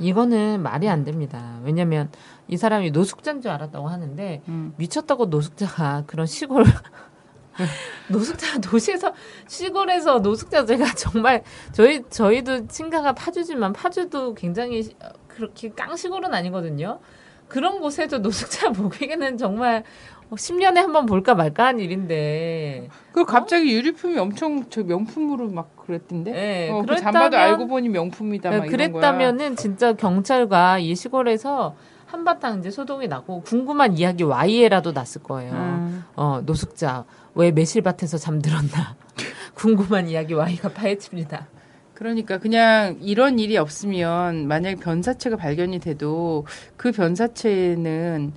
[0.00, 1.58] 이거는 말이 안 됩니다.
[1.64, 2.10] 왜냐면
[2.48, 4.74] 이 사람이 노숙자인 줄 알았다고 하는데 음.
[4.76, 6.64] 미쳤다고 노숙자가 그런 시골
[8.08, 9.12] 노숙자 도시에서
[9.46, 14.94] 시골에서 노숙자 제가 정말 저희 저희도 친가가 파주지만 파주도 굉장히
[15.28, 17.00] 그렇게 깡시골은 아니거든요.
[17.48, 19.84] 그런 곳에도 노숙자 보기에는 정말
[20.34, 22.88] 10년에 한 번 볼까 말까 한 일인데.
[23.12, 26.32] 그 갑자기 유리품이 엄청 저 명품으로 막 그랬던데.
[26.32, 28.60] 네, 어, 그 그랬다면- 잠바도 알고 보니 명품이다 거야.
[28.62, 35.52] 그랬다면은 진짜 경찰과 이 시골에서 한바탕 이제 소동이 나고 궁금한 이야기 Y에라도 났을 거예요.
[35.52, 36.04] 음.
[36.16, 38.96] 어, 노숙자 왜 매실밭에서 잠들었나
[39.54, 41.46] 궁금한 이야기 Y가 파헤칩니다.
[41.94, 48.32] 그러니까 그냥 이런 일이 없으면 만약에 변사체가 발견이 돼도 그 변사체는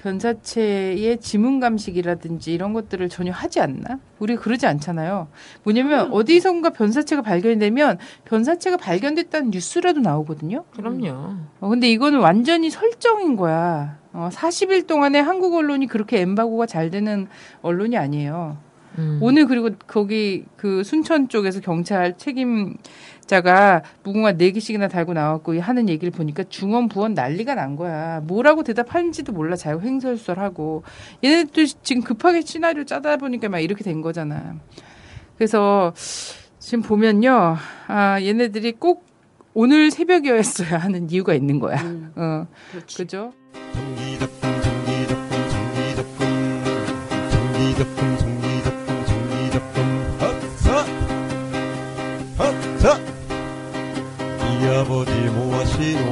[0.00, 3.98] 변사체의 지문 감식이라든지 이런 것들을 전혀 하지 않나?
[4.18, 5.28] 우리 그러지 않잖아요.
[5.62, 10.64] 뭐냐면 어디선가 변사체가 발견이 되면 변사체가 발견됐다는 뉴스라도 나오거든요.
[10.74, 11.34] 그럼요.
[11.60, 13.98] 어, 근데 이거는 완전히 설정인 거야.
[14.12, 17.28] 어, 40일 동안에 한국 언론이 그렇게 엠바고가 잘 되는
[17.62, 18.56] 언론이 아니에요.
[18.98, 19.18] 음.
[19.20, 26.10] 오늘 그리고 거기 그 순천 쪽에서 경찰 책임자가 무궁화 네 개씩이나 달고 나왔고 하는 얘기를
[26.10, 28.20] 보니까 중원 부원 난리가 난 거야.
[28.20, 30.82] 뭐라고 대답하는지도 몰라 자유 횡설설하고
[31.22, 34.56] 얘네들 지금 급하게 시나리오 짜다 보니까 막 이렇게 된 거잖아.
[35.36, 35.94] 그래서
[36.58, 37.56] 지금 보면요,
[37.88, 39.06] 아 얘네들이 꼭
[39.54, 41.80] 오늘 새벽이었어야 하는 이유가 있는 거야.
[41.82, 42.98] 음, 어, 그렇지.
[42.98, 43.32] 그죠?
[47.32, 48.29] 정기적분
[52.80, 56.02] 헛서 이 아버지 뭐하시노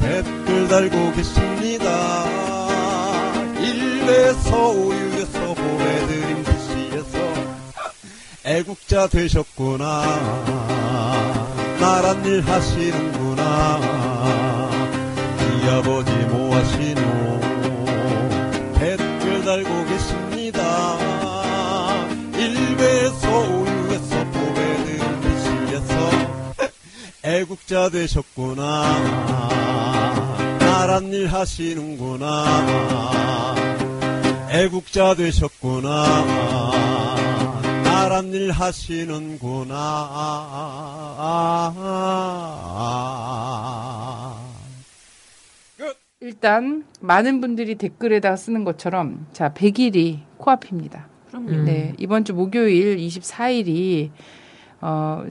[0.00, 2.24] 댓글 달고 계십니다.
[3.58, 7.18] 일베서 우유에서 보내드린 글씨에서
[8.44, 10.02] 애국자 되셨구나.
[11.80, 13.80] 나란 일 하시는구나.
[15.40, 17.40] 이 아버지 뭐하시노
[18.78, 20.98] 댓글 달고 계십니다.
[22.36, 23.69] 일베에서 우유
[27.30, 28.58] 애국자 되셨구나
[30.58, 32.44] 나란 일 하시는구나
[34.50, 36.24] 애국자 되셨구나
[37.84, 39.60] 나란 일 하시는구나
[46.18, 51.06] 일단 많은 분들이 댓글에다가 쓰는 것처럼 자 100일이 코앞입니다.
[51.28, 51.50] 그럼요.
[51.50, 51.64] 음.
[51.64, 54.10] 네 이번 주 목요일 24일이
[54.80, 55.24] 어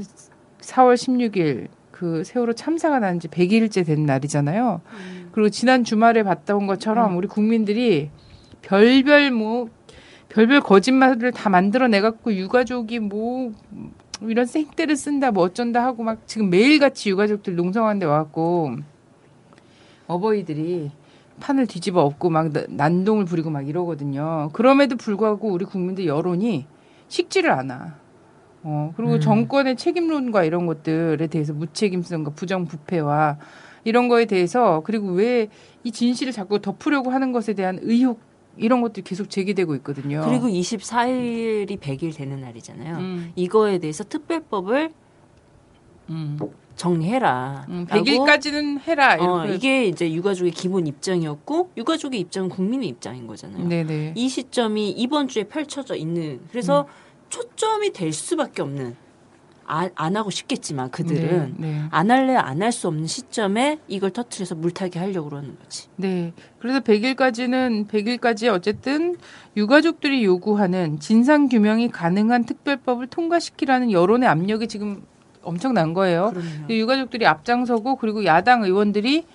[0.62, 1.68] 4월 16일
[2.00, 4.80] 그 세월호 참사가 난 지 100일째 된 날이잖아요.
[5.34, 6.24] 그리고 지난 주말에
[6.56, 8.10] 온 것처럼 우리 국민들이
[8.62, 9.68] 별별 뭐
[10.30, 13.52] 별별 거짓말을 다 만들어내 갖고 유가족이 뭐
[14.22, 18.78] 이런 생떼를 쓴다 뭐 어쩐다 하고 막 지금 매일같이 유가족들 농성하는데 와갖고
[20.08, 20.92] 어버이들이
[21.42, 24.50] 판을 뒤집어 엎고 막 나- 난동을 부리고 막 이러거든요.
[24.54, 26.66] 그럼에도 불구하고 우리 국민들 여론이
[27.10, 27.96] 식지를 않아.
[28.64, 29.20] 어, 그리고 음.
[29.20, 33.38] 정권의 책임론과 이런 것들에 대해서 무책임성과 부정부패와
[33.86, 35.48] 이런 거에 대해서 그리고 왜
[35.84, 38.20] 이 진실을 자꾸 덮으려고 하는 것에 대한 의혹
[38.58, 40.22] 이런 것들이 계속 제기되고 있거든요.
[40.26, 42.98] 그리고 24일이 100일 되는 날이잖아요.
[42.98, 44.92] 음, 이거에 대해서 특별법을
[46.10, 46.38] 음,
[46.76, 47.66] 정리해라.
[47.70, 49.16] 음, 라고 100일까지는 해라.
[49.20, 49.46] 어.
[49.48, 53.66] 이게 이제 유가족의 기본 입장이었고 유가족의 입장은 국민의 입장인 거잖아요.
[53.66, 54.14] 네네.
[54.18, 57.09] 이 시점이 이번 주에 펼쳐져 있는 그래서 음.
[57.30, 58.96] 초점이 될 수밖에 없는
[59.72, 61.84] 아, 안 하고 싶겠지만 그들은 네, 네.
[61.92, 65.88] 안 할래 안 할 수 없는 시점에 이걸 터트려서 물타기 하려고 그러는 거지.
[65.96, 66.34] 네.
[66.58, 69.16] 그래서 100일까지는 100일까지 어쨌든
[69.56, 75.04] 유가족들이 요구하는 진상 규명이 가능한 특별법을 통과시키라는 여론의 압력이 지금
[75.44, 76.34] 엄청난 거예요.
[76.68, 79.26] 유가족들이 앞장서고 그리고 야당 의원들이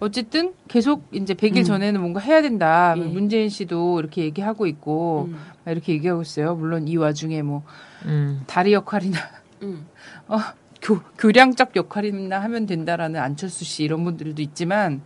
[0.00, 1.64] 어쨌든 계속 이제 100일 음.
[1.64, 2.94] 전에는 뭔가 해야 된다.
[2.96, 3.00] 예.
[3.02, 6.54] 문재인 씨도 이렇게 얘기하고 있고 음, 막 이렇게 얘기하고 있어요.
[6.54, 7.62] 물론 이 와중에 뭐
[8.04, 8.42] 음.
[8.46, 9.18] 다리 역할이나
[9.62, 9.86] 음.
[10.82, 15.00] 교, 교량적 역할이나 하면 된다라는 안철수 씨 이런 분들도 있지만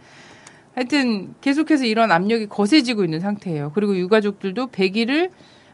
[0.75, 3.73] 하여튼 계속해서 이런 압력이 거세지고 있는 상태예요.
[3.75, 5.31] 그리고 유가족들도 100일을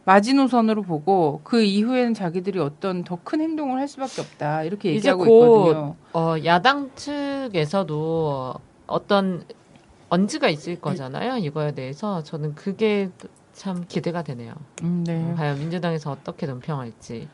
[0.07, 4.65] 마지노선으로 보고 그 이후에는 자기들이 어떤 더 큰 행동을 할 수밖에 없다.
[4.65, 5.97] 이렇게 얘기하고 곧 있거든요.
[6.13, 8.55] 어, 야당 측에서도
[8.87, 9.45] 어떤
[10.11, 11.39] 언지가 있을 거잖아요.
[11.39, 13.11] 이거에 대해서 저는 그게
[13.55, 14.53] 참 기대가 되네요.
[14.83, 15.33] 음, 네.
[15.37, 17.29] 과연 민주당에서 어떻게 논평할지.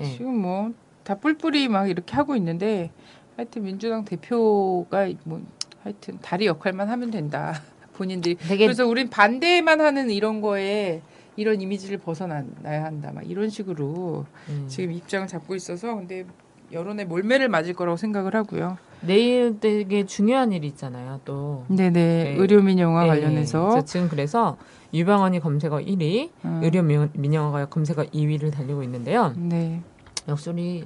[0.00, 0.04] 예.
[0.04, 0.72] 지금 뭐
[1.08, 2.90] 다 뿔뿔이 막 이렇게 하고 있는데
[3.34, 5.40] 하여튼 민주당 대표가 뭐
[5.82, 7.62] 하여튼 다리 역할만 하면 된다.
[7.96, 11.00] 본인들이 그래서 우린 반대만 하는 이런 거에
[11.34, 14.66] 이런 이미지를 벗어나야 한다 막 이런 식으로 음.
[14.68, 16.26] 지금 입장을 잡고 있어서 근데
[16.72, 18.76] 여론의 몰매를 맞을 거라고 생각을 하고요.
[19.00, 21.20] 내일 되게 중요한 일이 있잖아요.
[21.24, 22.34] 또 네네 네.
[22.36, 23.08] 의료 민영화 네.
[23.08, 24.56] 관련해서 지금 그래서
[24.92, 26.60] 유방언이 검색어 1위, 음.
[26.62, 29.32] 의료 민영화가 검색어 2위를 달리고 있는데요.
[29.36, 29.82] 네
[30.28, 30.84] 역시 우리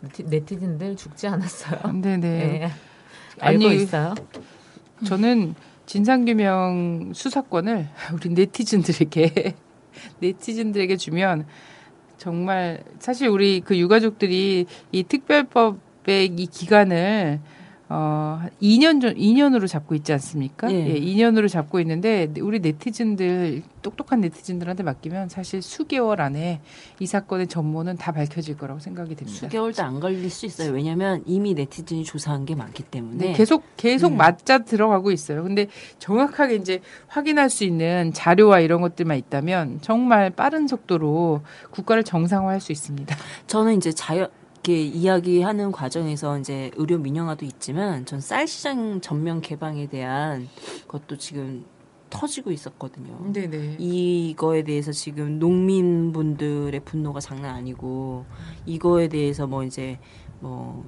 [0.00, 1.92] 네티, 네티즌들 죽지 않았어요.
[2.00, 2.70] 네네 네.
[3.40, 4.14] 알고 아니, 있어요.
[5.04, 5.54] 저는
[5.86, 9.54] 진상규명 수사권을 우리 네티즌들에게
[10.20, 11.46] 네티즌들에게 주면
[12.16, 15.78] 정말 사실 우리 그 유가족들이 이 특별법
[16.10, 17.40] 의이 기간을
[17.92, 20.70] 어 2년 전 2년으로 잡고 있지 않습니까?
[20.72, 20.90] 예.
[20.90, 26.60] 예, 2년으로 잡고 있는데 우리 네티즌들 똑똑한 네티즌들한테 맡기면 사실 수개월 안에
[27.00, 29.40] 이 사건의 전모는 다 밝혀질 거라고 생각이 됩니다.
[29.40, 30.70] 수개월도 안 걸릴 수 있어요.
[30.70, 33.26] 왜냐하면 이미 네티즌이 조사한 게 많기 때문에.
[33.26, 34.18] 네, 계속 계속 음.
[34.18, 35.42] 맞자 들어가고 있어요.
[35.42, 35.66] 근데
[35.98, 42.70] 정확하게 이제 확인할 수 있는 자료와 이런 것들만 있다면 정말 빠른 속도로 국가를 정상화할 수
[42.70, 43.16] 있습니다.
[43.48, 44.28] 저는 이제 자연
[44.62, 50.48] 이렇게 이야기하는 과정에서 이제 의료 민영화도 있지만 전 쌀 시장 전면 개방에 대한
[50.86, 51.64] 것도 지금
[52.10, 53.32] 터지고 있었거든요.
[53.32, 53.76] 네네.
[53.78, 58.26] 이거에 대해서 지금 농민분들의 분노가 장난 아니고
[58.66, 59.98] 이거에 대해서 뭐 이제
[60.40, 60.84] 뭐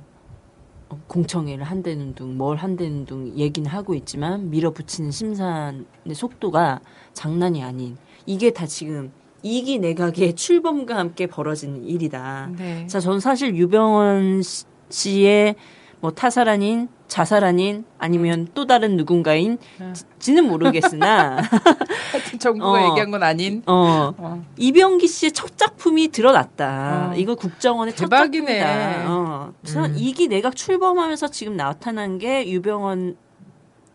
[0.91, 6.81] 어, 공청회를 한다는 둥, 뭘 한다는 둥 얘기는 하고 있지만 밀어붙이는 심사의 속도가
[7.15, 9.11] 장난이 아닌 이게 다 지금
[9.43, 12.51] 이기 내각의 출범과 함께 벌어진 일이다.
[12.57, 12.87] 네.
[12.87, 15.57] 자, 저는 사실 유병원 씨- 씨의
[16.01, 19.95] 뭐 타살 아닌 자살 아닌 아니면 또 다른 누군가인 음.
[20.19, 21.37] 지는 모르겠으나
[22.13, 22.91] 하여튼 정부가 어.
[22.91, 23.63] 얘기한 건 아닌.
[23.67, 24.45] 어, 어.
[24.57, 27.11] 이병기 씨의 첫 작품이 드러났다.
[27.13, 27.15] 어.
[27.17, 28.59] 이거 국정원의 첫 대박이네.
[28.61, 29.13] 작품이다.
[29.13, 29.53] 어.
[29.77, 29.95] 음.
[29.97, 33.17] 이기 내각 출범하면서 지금 나타난 게 유병원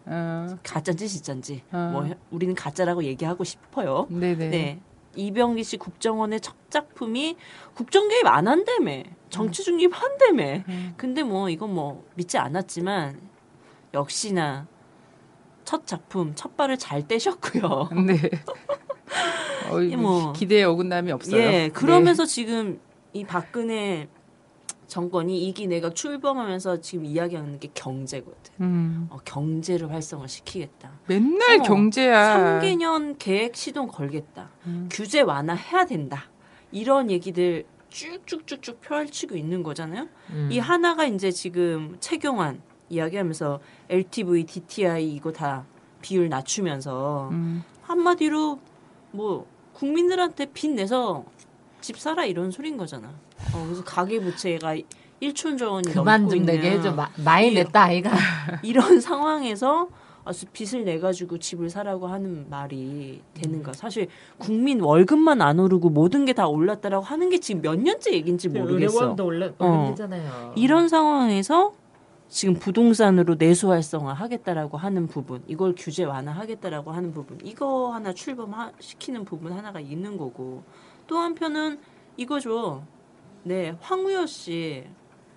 [0.05, 0.47] 어.
[0.63, 1.89] 가짜인지 진짜인지 어.
[1.91, 4.07] 뭐 우리는 가짜라고 얘기하고 싶어요.
[4.09, 4.49] 네네.
[4.49, 4.79] 네.
[5.17, 7.35] 이병기 씨 국정원의 첫 작품이
[7.73, 9.03] 국정 개입 안 한다며.
[9.29, 10.63] 정치 중립 한다며.
[10.69, 10.93] 음.
[10.95, 13.19] 근데 뭐 이건 뭐 믿지 않았지만
[13.93, 14.67] 역시나
[15.65, 17.89] 첫 작품 첫 발을 잘 떼셨고요.
[18.05, 18.29] 네.
[19.69, 21.41] 어, 이 뭐- 기대에 어긋남이 없어요.
[21.41, 22.79] 예, 그러면서 지금
[23.13, 24.07] 이 박근혜
[24.87, 28.53] 정권이 이기 내각 출범하면서 지금 이야기하는 게 경제거든.
[28.57, 28.65] 네.
[28.65, 29.07] 음.
[29.09, 30.91] 어, 경제를 활성화 시키겠다.
[31.07, 32.59] 맨날 어, 경제야.
[32.61, 34.49] 3개년 계획 시동 걸겠다.
[34.65, 34.87] 음.
[34.91, 36.23] 규제 완화해야 된다.
[36.71, 40.07] 이런 얘기들 쭉쭉쭉쭉 펼치고 있는 거잖아요.
[40.31, 40.49] 음.
[40.51, 45.65] 이 하나가 이제 지금 최경환 이야기하면서 LTV, DTI 이거 다
[46.01, 47.63] 비율 낮추면서 음.
[47.81, 48.59] 한마디로
[49.11, 51.25] 뭐 국민들한테 빚 내서
[51.81, 53.13] 집 사라 이런 소린 거잖아.
[53.53, 54.75] 어, 그래서 가계 부채가
[55.21, 56.91] 1촌조 원이 그만 좀 있는 내게 해줘.
[56.91, 58.11] 마, 많이 이- 냈다 아이가.
[58.63, 59.87] 이런 상황에서
[60.51, 63.71] 빚을 내 가지고 집을 사라고 하는 말이 되는가?
[63.73, 68.49] 사실 국민 월급만 안 오르고 모든 게 다 올랐다라고 하는 게 지금 몇 년째 얘기인지
[68.49, 69.15] 모르겠어.
[69.23, 69.95] 올라 어.
[70.55, 71.71] 이런 상황에서
[72.27, 79.23] 지금 부동산으로 내수 활성화 하겠다라고 하는 부분, 이걸 규제 완화하겠다라고 하는 부분, 이거 하나 출범시키는
[79.23, 80.61] 부분 하나가 있는 거고
[81.07, 81.79] 또 한편은
[82.17, 82.83] 이거죠.
[83.47, 84.83] 네, 황우여 씨,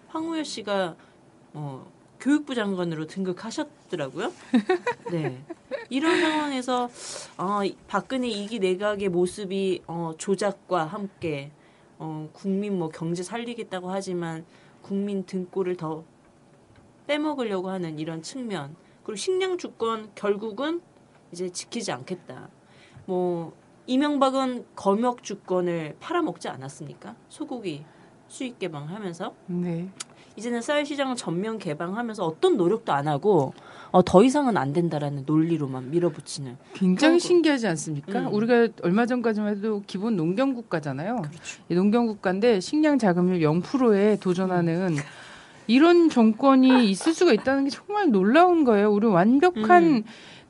[0.09, 0.97] 황우여 씨가
[1.55, 1.87] 어,
[2.19, 4.33] 교육부 장관으로 등극하셨더라고요.
[5.13, 5.41] 네,
[5.91, 6.89] 이런 상황에서
[7.39, 11.53] 어, 이- 박근혜 이기 내각의 모습이 어, 조작과 함께
[12.01, 14.45] 어, 국민 뭐 경제 살리겠다고 하지만
[14.83, 16.03] 국민 등골을 더
[17.07, 20.81] 빼먹으려고 하는 이런 측면 그리고 식량 주권 결국은
[21.31, 22.49] 이제 지키지 않겠다.
[23.07, 23.53] 뭐
[23.87, 27.15] 이명박은 검역 주권을 팔아먹지 않았습니까?
[27.29, 27.85] 소고기
[28.31, 29.89] 수입 개방하면서 네.
[30.37, 33.53] 이제는 쌀 시장을 전면 개방하면서 어떤 노력도 안 하고
[33.91, 38.21] 어, 더 이상은 안 된다라는 논리로만 밀어붙이는 굉장히 신기하지 않습니까?
[38.21, 38.33] 음.
[38.33, 41.23] 우리가 얼마 전까지만 해도 기본 농경 국가잖아요.
[41.69, 44.97] 이 농경 국가인데 식량 자금률 0%에 도전하는
[45.67, 48.93] 이런 정권이 있을 수가 있다는 게 정말 놀라운 거예요.
[48.93, 50.03] 우리 완벽한 음.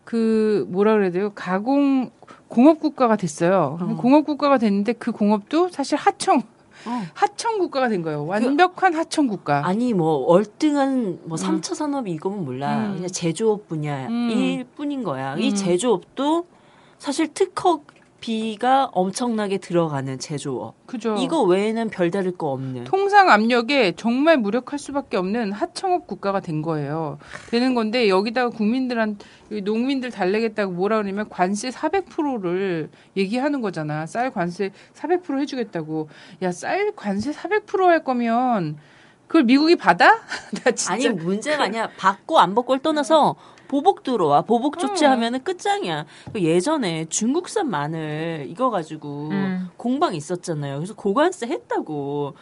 [0.04, 1.32] 그 뭐라 그래야 돼요?
[1.34, 2.10] 가공
[2.48, 3.78] 공업 국가가 됐어요.
[3.80, 3.96] 어.
[3.96, 6.42] 공업 국가가 됐는데 그 공업도 사실 하청
[6.86, 7.02] 어.
[7.14, 8.26] 하청 국가가 된 거예요.
[8.26, 9.66] 완벽한 하청 국가.
[9.66, 12.94] 아니 뭐 월등한 뭐 3차 산업이 이거면 몰라 음.
[12.94, 15.36] 그냥 제조업 분야일 뿐인 거야.
[15.36, 15.54] 이 음.
[15.54, 16.46] 제조업도
[16.98, 17.80] 사실 특허
[18.20, 20.74] 비가 엄청나게 들어가는 제조업.
[20.86, 21.16] 그죠?
[21.18, 22.84] 이거 외에는 별다를 거 없는.
[22.84, 27.18] 통상 압력에 정말 무력할 수밖에 없는 하청업 국가가 된 거예요.
[27.50, 29.18] 되는 건데 여기다가 국민들한
[29.64, 34.06] 농민들 달래겠다고 뭐라 그러냐면 관세 400%를 얘기하는 거잖아.
[34.06, 36.08] 쌀 관세 400% 해주겠다고.
[36.42, 38.76] 야 쌀 관세 400%할 거면
[39.26, 40.20] 그걸 미국이 받아?
[40.64, 41.88] 나 진짜 아니 문제가 아니야.
[41.96, 43.36] 받고 안 받고를 떠나서
[43.70, 44.78] 보복 들어와 보복 음.
[44.80, 46.04] 조치하면은 끝장이야.
[46.32, 49.68] 그 예전에 중국산 마늘 이거 가지고 음.
[49.76, 50.74] 공방 있었잖아요.
[50.74, 52.34] 그래서 고관세 했다고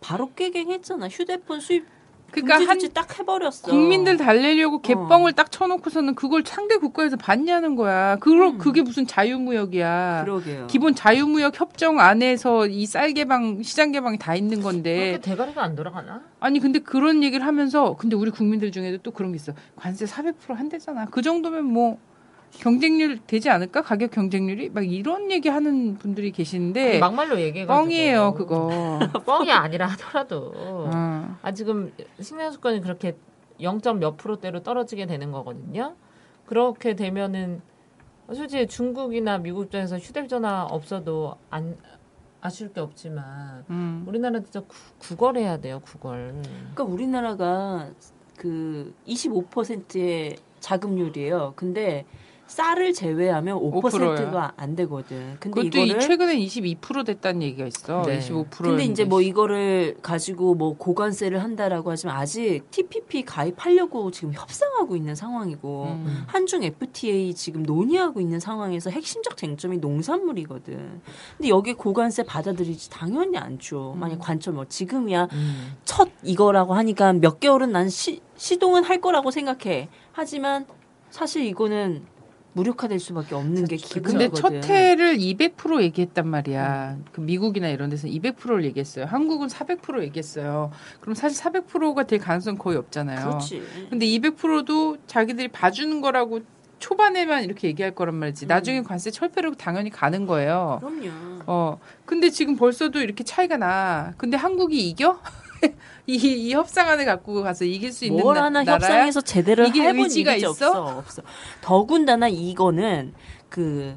[0.00, 1.08] 바로 깨갱했잖아.
[1.08, 1.86] 휴대폰 수입
[2.32, 3.68] 그러니까 한 금지 조치 딱 해버렸어.
[3.70, 8.16] 국민들 달래려고 개뻥을 딱 쳐놓고서는 그걸 상대 국가에서 받냐는 거야.
[8.16, 10.20] 그러, 그게 무슨 자유무역이야.
[10.20, 10.24] 음.
[10.24, 10.66] 그러게요.
[10.68, 15.12] 기본 자유무역 협정 안에서 이 쌀 개방, 시장 개방이 다 있는 건데.
[15.12, 16.22] 그렇게 대가리가 안 돌아가나?
[16.40, 19.52] 아니 근데 그런 얘기를 하면서 근데 우리 국민들 중에도 또 그런 게 있어.
[19.76, 21.06] 관세 400% 한대잖아.
[21.10, 21.98] 그 정도면 뭐
[22.58, 23.82] 경쟁률 되지 않을까?
[23.82, 28.98] 가격 경쟁률이 막 이런 얘기 하는 분들이 계시는데 막말로 얘기해가지고 뻥이에요, 그거.
[29.24, 31.38] 뻥이 아니라 하더라도 어.
[31.42, 33.16] 아 지금 식량수권이 그렇게
[33.60, 33.80] 0.
[33.98, 35.94] 몇 프로대로 떨어지게 되는 거거든요.
[36.46, 37.62] 그렇게 되면은
[38.32, 41.76] 솔직히 중국이나 미국 입장에서 휴대전화 없어도 안
[42.40, 44.04] 아쉬울 게 없지만 음.
[44.06, 46.42] 우리나라 진짜 구, 구걸해야 돼요, 구걸.
[46.42, 47.90] 그러니까 우리나라가
[48.36, 51.52] 그 25%의 자금률이에요.
[51.54, 52.04] 근데
[52.52, 55.36] 쌀을 제외하면 5%가 안 되거든.
[55.40, 58.02] 근데 이 이거를 최근에 22% 됐다는 얘기가 있어.
[58.02, 58.18] 네.
[58.18, 58.50] 25%.
[58.50, 65.14] 근데 이제 뭐 이거를 가지고 뭐 고관세를 한다라고 하지만 아직 TPP 가입하려고 지금 협상하고 있는
[65.14, 66.24] 상황이고 음.
[66.26, 71.00] 한중 FTA 지금 논의하고 있는 상황에서 핵심적 쟁점이 농산물이거든.
[71.38, 73.96] 근데 여기 고관세 받아들이지 당연히 않죠.
[73.98, 75.76] 만약 관점 뭐 지금이야 음.
[75.86, 79.88] 첫 이거라고 하니까 몇 개월은 난 시, 시동은 할 거라고 생각해.
[80.12, 80.66] 하지만
[81.08, 82.12] 사실 이거는
[82.54, 84.34] 무력화될 수밖에 없는 게 근데 기본이거든.
[84.34, 86.98] 첫 해를 200% 얘기했단 말이야.
[87.12, 89.06] 그 미국이나 이런 데서는 200%를 얘기했어요.
[89.06, 90.70] 한국은 400% 얘기했어요.
[91.00, 93.26] 그럼 사실 400%가 될 가능성 거의 없잖아요.
[93.26, 93.62] 그렇지.
[93.90, 96.40] 근데 200%도 자기들이 봐주는 거라고
[96.78, 98.46] 초반에만 이렇게 얘기할 거란 말이지.
[98.46, 100.78] 나중에 관세 철폐로 당연히 가는 거예요.
[100.80, 101.08] 그럼요.
[101.46, 101.78] 어.
[102.04, 104.12] 근데 지금 벌써도 이렇게 차이가 나.
[104.16, 105.20] 근데 한국이 이겨?
[106.06, 108.74] 이, 이 협상안을 갖고 가서 이길 수 있는 뭘 나, 하나 나라야?
[108.74, 110.50] 협상에서 제대로 이길 해본 의지가 일이 있어?
[110.50, 111.22] 없어 없어.
[111.60, 113.14] 더군다나 이거는
[113.48, 113.96] 그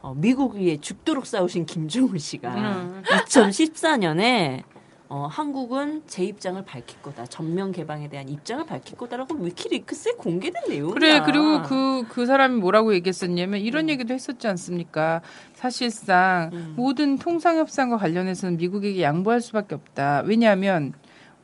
[0.00, 3.02] 어, 미국 위에 죽도록 싸우신 김정은 씨가 음.
[3.06, 4.64] 2014년에
[5.08, 7.26] 어, 한국은 제 입장을 밝힐 거다.
[7.26, 10.94] 전면 개방에 대한 입장을 밝힐 거다라고 위키리크스에 공개된 내용이야.
[10.94, 15.20] 그래 그리고 그그 사람이 뭐라고 얘기했었냐면 이런 얘기도 했었지 않습니까?
[15.54, 16.74] 사실상 음.
[16.76, 20.22] 모든 통상 협상과 관련해서는 미국에게 양보할 수밖에 없다.
[20.24, 20.94] 왜냐하면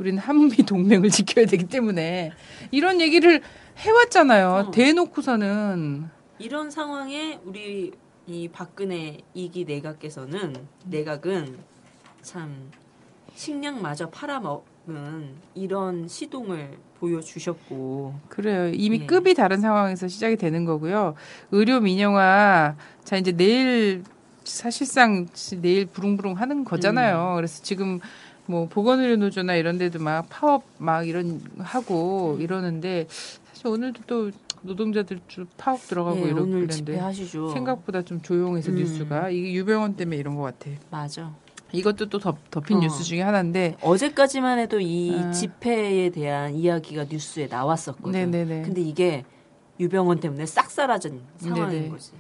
[0.01, 2.33] 우리는 한미 동맹을 지켜야 되기 때문에
[2.71, 3.43] 이런 얘기를
[3.77, 4.49] 해왔잖아요.
[4.49, 4.71] 어.
[4.71, 6.09] 대놓고서는
[6.39, 7.93] 이런 상황에 우리
[8.27, 11.59] 이 박근혜 이기 내각께서는 내각은
[12.23, 12.71] 참
[13.35, 18.71] 식량마저 팔아먹은 이런 시동을 보여주셨고 그래요.
[18.75, 19.07] 이미 예.
[19.07, 21.15] 급이 다른 상황에서 시작이 되는 거고요.
[21.51, 24.05] 의료 민영화 자 이제 내일
[24.45, 25.27] 사실상
[25.61, 27.35] 내일 부릉부릉 하는 거잖아요.
[27.37, 28.01] 그래서 지금
[28.51, 34.31] 뭐 보건의료 노조나 이런 데도 막 파업 막 이런 하고 이러는데 사실 오늘도 또
[34.63, 37.51] 노동자들 좀 파업 들어가고 예, 이러고 집회하시죠.
[37.53, 38.77] 생각보다 좀 조용해서 음.
[38.77, 40.69] 뉴스가 이게 유병원 때문에 이런 것 같아.
[40.91, 41.33] 맞아.
[41.73, 42.81] 이것도 또 덮, 덮인 어.
[42.81, 45.31] 뉴스 중에 하나인데 어제까지만 해도 이 아.
[45.31, 48.11] 집회에 대한 이야기가 뉴스에 나왔었거든.
[48.11, 48.63] 네네네.
[48.63, 49.25] 근데 이게
[49.79, 51.89] 유병원 때문에 싹 사라진 상황인 네네.
[51.91, 52.11] 거지.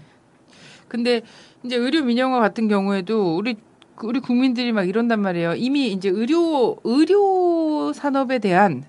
[0.87, 1.23] 근데
[1.65, 3.57] 이제 의료 민영화 같은 경우에도 우리
[4.03, 5.55] 우리 국민들이 막 이런단 말이에요.
[5.55, 8.85] 이미 이제 의료 의료 산업에 대한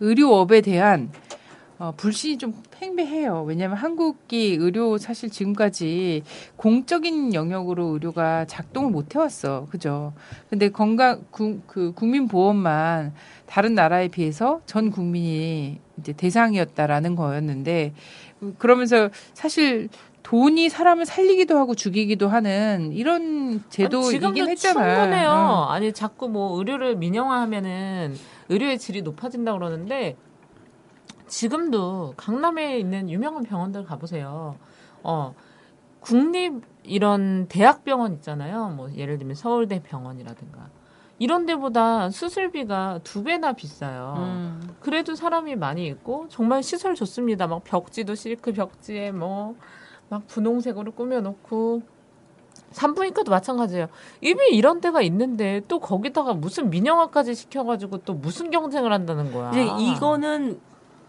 [0.00, 1.10] 의료업에 대한
[1.78, 3.44] 어, 불신이 좀 팽배해요.
[3.46, 6.22] 왜냐하면 한국이 의료 사실 지금까지
[6.56, 9.66] 공적인 영역으로 의료가 작동을 못 해왔어.
[9.70, 10.14] 그죠?
[10.48, 13.12] 근데 건강, 구, 그 국민 보험만
[13.44, 17.92] 다른 나라에 비해서 전 국민이 이제 대상이었다라는 거였는데,
[18.58, 19.88] 그러면서 사실
[20.26, 25.02] 돈이 사람을 살리기도 하고 죽이기도 하는 이런 제도이긴 했잖아요.
[25.02, 25.30] 충분해요.
[25.30, 25.72] 응.
[25.72, 28.16] 아니 자꾸 뭐 의료를 민영화하면은
[28.48, 30.16] 의료의 질이 높아진다 그러는데
[31.28, 34.56] 지금도 강남에 있는 유명한 병원들 가보세요.
[35.04, 35.32] 어
[36.00, 38.70] 국립 이런 대학병원 있잖아요.
[38.70, 40.70] 뭐 예를 들면 서울대 병원이라든가
[41.20, 44.14] 이런 데보다 수술비가 두 배나 비싸요.
[44.18, 44.74] 음.
[44.80, 47.46] 그래도 사람이 많이 있고 정말 시설 좋습니다.
[47.46, 49.54] 막 벽지도 실크 벽지에 뭐
[50.08, 51.82] 막 분홍색으로 꾸며놓고
[52.70, 53.88] 산부인과도 마찬가지예요.
[54.20, 59.50] 이미 이런 데가 있는데 또 거기다가 무슨 민영화까지 시켜가지고 또 무슨 경쟁을 한다는 거야.
[59.50, 60.60] 이제 이거는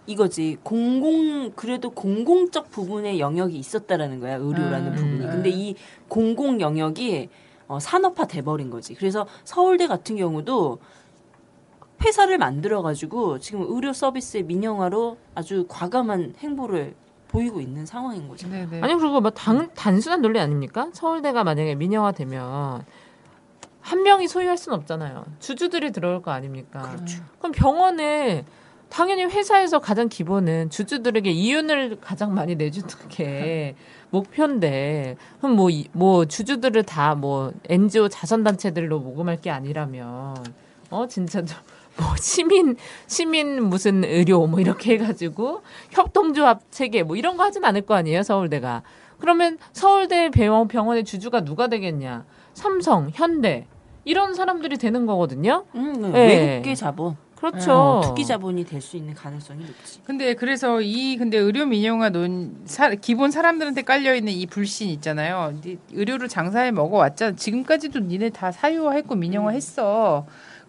[0.05, 5.25] 이거지 공공 그래도 공공적 부분의 영역이 있었다라는 거야 의료라는 음, 부분이.
[5.25, 5.29] 음.
[5.29, 5.75] 근데 이
[6.07, 7.29] 공공 영역이
[7.67, 8.93] 어, 산업화 돼버린 거지.
[8.93, 10.79] 그래서 서울대 같은 경우도
[12.05, 16.95] 회사를 만들어 가지고 지금 의료 서비스의 민영화로 아주 과감한 행보를
[17.37, 18.47] 보이고 있는 상황인 거죠.
[18.49, 18.81] 네네.
[18.81, 20.89] 아니 그리고 뭐 단, 단순한 논리 아닙니까?
[20.93, 22.83] 서울대가 만약에 민영화되면
[23.81, 25.23] 한 명이 소유할 수는 없잖아요.
[25.39, 26.81] 주주들이 들어올 거 아닙니까?
[26.81, 27.21] 그렇죠.
[27.39, 28.43] 그럼 병원에
[28.89, 33.75] 당연히 회사에서 가장 기본은 주주들에게 이윤을 가장 많이 내주는 게
[34.09, 40.35] 목표인데 그럼 뭐, 이- 뭐 주주들을 다 뭐 NGO 자선단체들로 모금할 게 아니라면
[40.89, 41.57] 어 진짜 좀
[41.99, 42.75] 뭐 시민
[43.07, 48.23] 시민 무슨 의료 뭐 이렇게 해가지고 협동조합 체계 뭐 이런 거 하진 않을 거 아니에요
[48.23, 48.83] 서울대가
[49.19, 53.65] 그러면 서울대 병원 병원의 주주가 누가 되겠냐 삼성 현대
[54.05, 56.27] 이런 사람들이 되는 거거든요 음, 네.
[56.59, 59.99] 외국계 자본, 그렇죠 어, 투기 자본이 될 수 있는 가능성이 높지.
[60.05, 65.59] 근데 그래서 이 근데 의료 민영화 논 사, 기본 사람들한테 깔려 있는 이 불신 있잖아요.
[65.63, 67.35] 니 의료를 장사해 먹어 왔잖아.
[67.35, 70.25] 지금까지도 니네 다 사유화했고 민영화했어.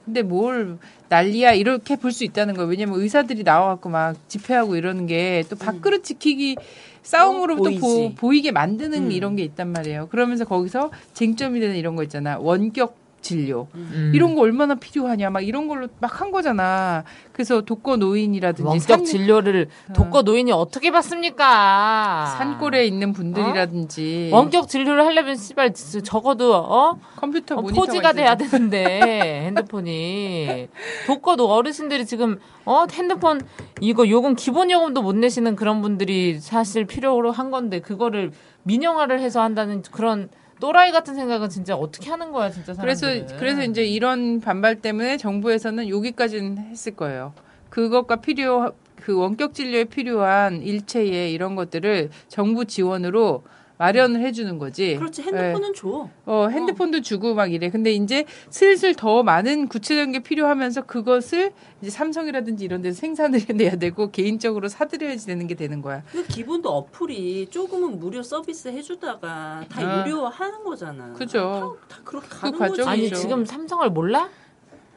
[0.09, 0.79] 근데 뭘
[1.09, 2.69] 난리야 이렇게 볼 수 있다는 거예요.
[2.69, 6.57] 왜냐면 의사들이 나와갖고 막 집회하고 이러는 게 또 밥그릇 지키기
[7.03, 8.15] 싸움으로 어, 또 보.
[8.15, 9.13] 보이게 만드는 음.
[9.13, 10.09] 이런 게 있단 말이에요.
[10.09, 12.39] 그러면서 거기서 쟁점이 되는 이런 거 있잖아.
[12.39, 13.69] 원격 진료.
[13.75, 14.13] 음.
[14.15, 17.05] 이런 거 얼마나 필요하냐 막 이런 걸로 막 한 거잖아.
[17.33, 22.35] 그래서 독거 노인이라든지 원격 산, 진료를 독거 노인이 어떻게 받습니까?
[22.39, 30.69] 산골에 있는 분들이라든지 원격 진료를 하려면 씨발 적어도 어, 컴퓨터 어 포지가 돼야 되는데 핸드폰이
[31.07, 33.41] 독거도 어르신들이 지금 어 핸드폰
[33.81, 38.33] 이거 요금 기본 요금도 못 내시는 그런 분들이 사실 필요로 한 건데 그거를
[38.65, 40.29] 민영화를 해서 한다는 그런
[40.61, 43.39] 또라이 같은 생각은 진짜 어떻게 하는 거야 진짜 그래서 사람들은.
[43.39, 47.33] 그래서 이제 이런 반발 때문에 정부에서는 여기까지는 했을 거예요.
[47.71, 53.43] 그것과 필요 그 원격 진료에 필요한 일체의 이런 것들을 정부 지원으로
[53.79, 54.97] 마련을 해주는 거지.
[54.97, 55.27] 그렇지 예.
[55.27, 56.09] 핸드폰은 줘.
[56.27, 57.71] 어, 핸드폰도 주고 막 이래.
[57.71, 63.77] 근데 이제 슬슬 더 많은 구체적인 게 필요하면서 그것을 이제 삼성이라든지 이런 데서 생산을 해내야
[63.77, 66.03] 되고 개인적으로 사들여야지 되는 게 되는 거야.
[66.11, 70.05] 그 기본도 어플이 조금은 무료 서비스 해주다가 다 아.
[70.07, 71.13] 유료화하는 거잖아.
[71.13, 71.79] 그죠.
[71.89, 72.59] 다, 다 그렇게 그 가는.
[72.59, 72.83] 거지.
[72.83, 74.29] 아니 지금 삼성을 몰라?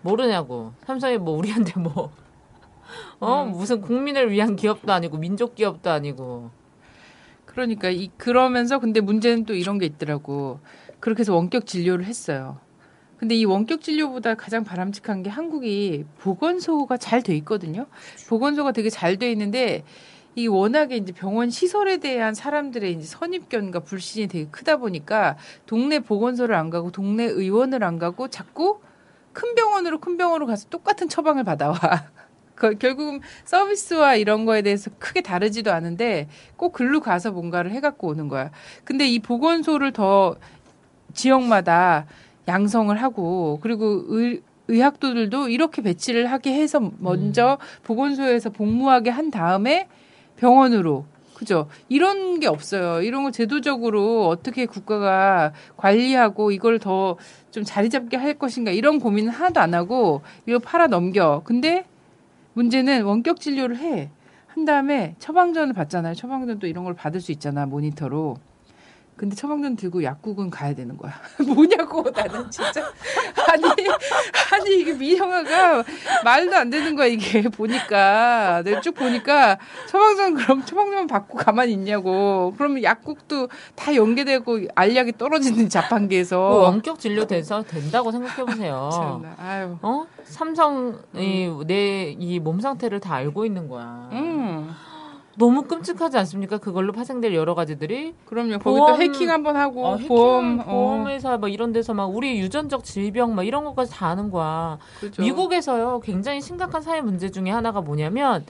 [0.01, 0.73] 모르냐고.
[0.85, 2.11] 삼성이 뭐 우리한테 뭐
[3.19, 3.51] 어, 음.
[3.51, 6.49] 무슨 국민을 위한 기업도 아니고 민족 기업도 아니고.
[7.51, 10.59] 그러니까 이 그러면서 근데 문제는 또 이런 게 있더라고.
[10.99, 12.59] 그렇게 해서 원격 진료를 했어요.
[13.17, 17.85] 근데 이 원격 진료보다 가장 바람직한 게 한국이 보건소가 잘 돼 있거든요.
[18.29, 19.83] 보건소가 되게 잘 돼 있는데
[20.35, 26.55] 이 워낙에 이제 병원 시설에 대한 사람들의 이제 선입견과 불신이 되게 크다 보니까 동네 보건소를
[26.55, 28.79] 안 가고 동네 의원을 안 가고 자꾸
[29.33, 31.77] 큰 병원으로 큰 병원으로 가서 똑같은 처방을 받아와.
[32.55, 36.27] 그 결국은 서비스와 이런 거에 대해서 크게 다르지도 않은데
[36.57, 38.51] 꼭 글로 가서 뭔가를 해갖고 오는 거야.
[38.83, 40.35] 근데 이 보건소를 더
[41.13, 42.05] 지역마다
[42.47, 49.87] 양성을 하고 그리고 의, 의학도들도 이렇게 배치를 하게 해서 먼저 보건소에서 복무하게 한 다음에
[50.37, 51.67] 병원으로 그죠?
[51.89, 53.01] 이런 게 없어요.
[53.01, 57.17] 이런 거 제도적으로 어떻게 국가가 관리하고 이걸 더
[57.51, 61.41] 좀 자리 잡게 할 것인가 이런 고민은 하나도 안 하고 이거 팔아 넘겨.
[61.43, 61.85] 근데
[62.53, 64.09] 문제는 원격 진료를 해.
[64.47, 66.13] 한 다음에 처방전을 받잖아요.
[66.13, 68.35] 처방전도 이런 걸 받을 수 있잖아, 모니터로.
[69.21, 71.13] 근데 처방전 들고 약국은 가야 되는 거야.
[71.45, 72.91] 뭐냐고, 나는 진짜.
[73.47, 73.63] 아니,
[74.51, 75.83] 아니, 이게 미영아가
[76.23, 77.43] 말도 안 되는 거야, 이게.
[77.43, 78.63] 보니까.
[78.65, 82.55] 내가 쭉 보니까 처방전 그럼 처방전 받고 가만히 있냐고.
[82.57, 86.39] 그러면 약국도 다 연계되고 알약이 떨어지는 자판기에서.
[86.39, 89.21] 그 원격 진료 돼서 된다고 생각해 보세요.
[89.37, 89.77] 아유.
[89.83, 90.07] 어?
[90.23, 90.95] 삼성이
[91.67, 94.09] 내이 몸 상태를 다 알고 있는 거야.
[94.13, 94.73] 음.
[95.37, 96.57] 너무 끔찍하지 않습니까?
[96.57, 98.59] 그걸로 파생될 여러 가지들이 그럼요.
[98.59, 102.05] 거기 보험- 또 해킹 한번 하고 어, 해킹, 보험 어, 보험회사 막 이런 데서 막
[102.05, 104.77] 우리 유전적 질병 막 이런 것까지 다 아는 거야.
[104.99, 105.21] 그죠.
[105.21, 108.45] 미국에서요 굉장히 심각한 사회 문제 중에 하나가 뭐냐면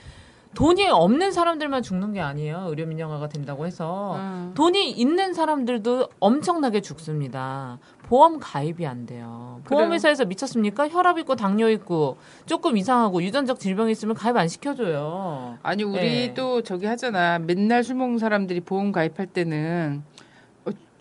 [0.53, 2.65] 돈이 없는 사람들만 죽는 게 아니에요.
[2.67, 4.51] 의료 민영화가 된다고 해서 음.
[4.55, 7.79] 돈이 있는 사람들도 엄청나게 죽습니다.
[8.11, 9.61] 보험 가입이 안 돼요.
[9.63, 10.89] 보험회사에서 미쳤습니까?
[10.89, 15.57] 혈압 있고 당뇨 있고 조금 이상하고 유전적 질병이 있으면 가입 안 시켜줘요.
[15.63, 16.33] 아니 우리 네.
[16.33, 17.39] 또 저기 하잖아.
[17.39, 20.10] 맨날 술 먹는 사람들이 보험 가입할 때는 어,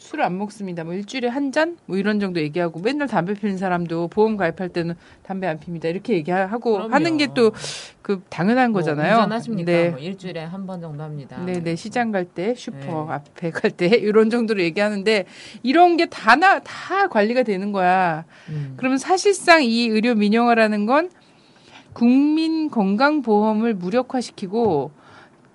[0.00, 0.82] 술 안 먹습니다.
[0.82, 1.76] 뭐 일주일에 한 잔?
[1.84, 5.88] 뭐 이런 정도 얘기하고 맨날 담배 피는 사람도 보험 가입할 때는 담배 안 핍니다.
[5.88, 6.94] 이렇게 얘기하고 그럼요.
[6.94, 7.52] 하는 게 또
[8.02, 9.16] 그 당연한 뭐 거잖아요.
[9.16, 9.70] 운전하십니까?
[9.70, 9.90] 네.
[9.90, 11.38] 뭐 일주일에 한 번 정도 합니다.
[11.44, 13.12] 네, 네, 시장 갈 때, 슈퍼 네.
[13.12, 15.26] 앞에 갈 때, 이런 정도로 얘기하는데,
[15.62, 18.24] 이런 게 다, 나, 다 관리가 되는 거야.
[18.48, 18.74] 음.
[18.78, 21.10] 그러면 사실상 이 의료 민영화라는 건
[21.92, 24.90] 국민 건강보험을 무력화시키고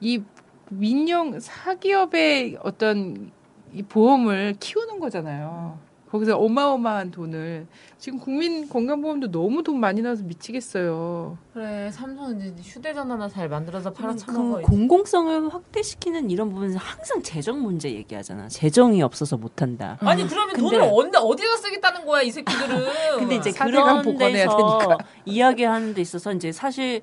[0.02, 0.22] 이
[0.70, 3.32] 민영 사기업의 어떤
[3.76, 5.78] 이 보험을 키우는 거잖아요.
[6.10, 7.68] 거기서 어마어마한 돈을
[7.98, 11.38] 지금 국민 건강보험도 너무 돈 많이 나와서 미치겠어요.
[11.54, 14.62] 그래 삼성은 이제 휴대전화나 잘 만들어서 팔아 그 처먹어.
[14.62, 18.48] 공공성을 확대시키는 이런 부분에서 항상 재정 문제 얘기하잖아.
[18.48, 19.98] 재정이 없어서 못한다.
[20.00, 22.86] 아니 그러면 근데- 돈을 언제 어디다 쓰겠다는 거야 이 새끼들은.
[23.20, 24.98] 근데 이제 그런 복원해야 데서 되니까.
[25.26, 27.02] 이야기하는 데 있어서 이제 사실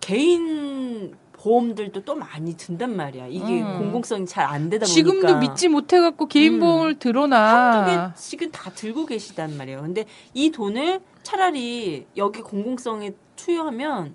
[0.00, 1.14] 개인
[1.54, 3.26] 보험들도 또 많이 든단 말이야.
[3.28, 3.78] 이게 음.
[3.78, 6.60] 공공성이 잘 안 되다 보니까 지금도 믿지 못해 갖고 개인 음.
[6.60, 8.12] 보험을 한두 들어놔.
[8.14, 9.82] 개씩은 다 들고 계시단 말이에요.
[9.82, 14.14] 근데 이 돈을 차라리 여기 공공성에 투여하면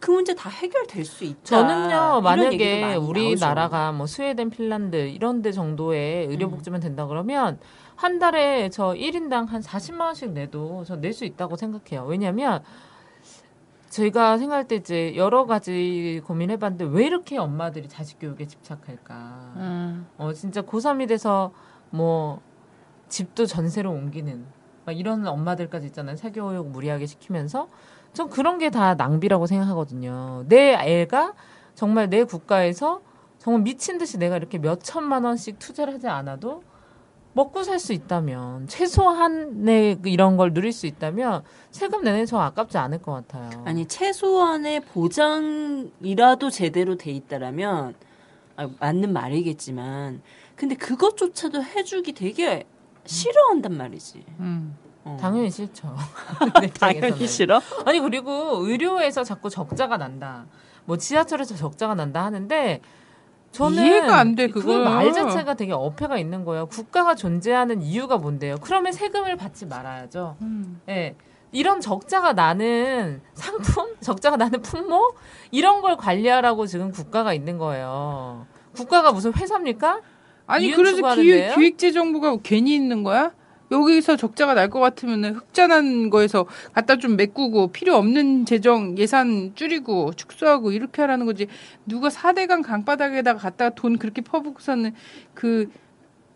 [0.00, 1.40] 그 문제 다 해결될 수 있다.
[1.44, 7.58] 저는요 만약에 우리나라가 뭐 스웨덴, 핀란드 이런 데 정도의 의료복지만 된다 그러면
[7.96, 12.04] 한 달에 저 1인당 한 40만 원씩 내도 저 낼 수 있다고 생각해요.
[12.06, 12.64] 왜냐면 저
[14.02, 19.52] 희가 생각할 때 이제 여러 가지 고민해봤는데 왜 이렇게 엄마들이 자식 교육에 집착할까?
[19.56, 20.06] 음.
[20.18, 21.52] 어 진짜 고3이 돼서
[21.90, 22.40] 뭐
[23.08, 24.44] 집도 전세로 옮기는
[24.84, 26.16] 막 이런 엄마들까지 있잖아요.
[26.16, 27.68] 사교육 무리하게 시키면서
[28.12, 30.44] 전 그런 게 다 낭비라고 생각하거든요.
[30.48, 31.34] 내 애가
[31.74, 33.00] 정말 내 국가에서
[33.38, 36.62] 정말 미친 듯이 내가 이렇게 몇 천만 원씩 투자를 하지 않아도
[37.34, 42.78] 먹고 살 수 있다면 최소한의 그 이런 걸 누릴 수 있다면 세금 내는 저 아깝지
[42.78, 43.62] 않을 것 같아요.
[43.66, 47.94] 아니 최소한의 보장이라도 제대로 돼 있다라면
[48.56, 50.22] 아, 맞는 말이겠지만
[50.54, 52.64] 근데 그것조차도 해주기 되게
[53.04, 54.24] 싫어한단 말이지.
[54.38, 54.76] 음.
[55.04, 55.18] 어.
[55.20, 55.94] 당연히 싫죠.
[56.62, 57.26] 내 당연히.
[57.26, 57.60] 싫어.
[57.84, 60.46] 아니 그리고 의료에서 자꾸 적자가 난다.
[60.86, 62.80] 뭐 지하철에서 적자가 난다 하는데
[63.54, 64.80] 저는 이해가 안 돼, 그 그거.
[64.80, 66.66] 말 자체가 되게 어폐가 있는 거예요.
[66.66, 68.56] 국가가 존재하는 이유가 뭔데요?
[68.60, 70.36] 그러면 세금을 받지 말아야죠.
[70.42, 70.80] 음.
[70.88, 71.14] 예.
[71.52, 75.14] 이런 적자가 나는 상품, 적자가 나는 품목
[75.52, 78.44] 이런 걸 관리하라고 지금 국가가 있는 거예요.
[78.74, 80.00] 국가가 무슨 회사입니까?
[80.48, 81.14] 아니 그래서?
[81.14, 83.30] 기획, 기획재정부가 괜히 있는 거야?
[83.70, 90.12] 여기서 적자가 날 것 같으면은 흑자난 거에서 갖다 좀 메꾸고 필요 없는 재정 예산 줄이고
[90.14, 91.46] 축소하고 이렇게 하라는 거지.
[91.86, 94.92] 누가 4대강 강바닥에다가 갖다가 돈 그렇게 퍼붓고서는
[95.34, 95.70] 그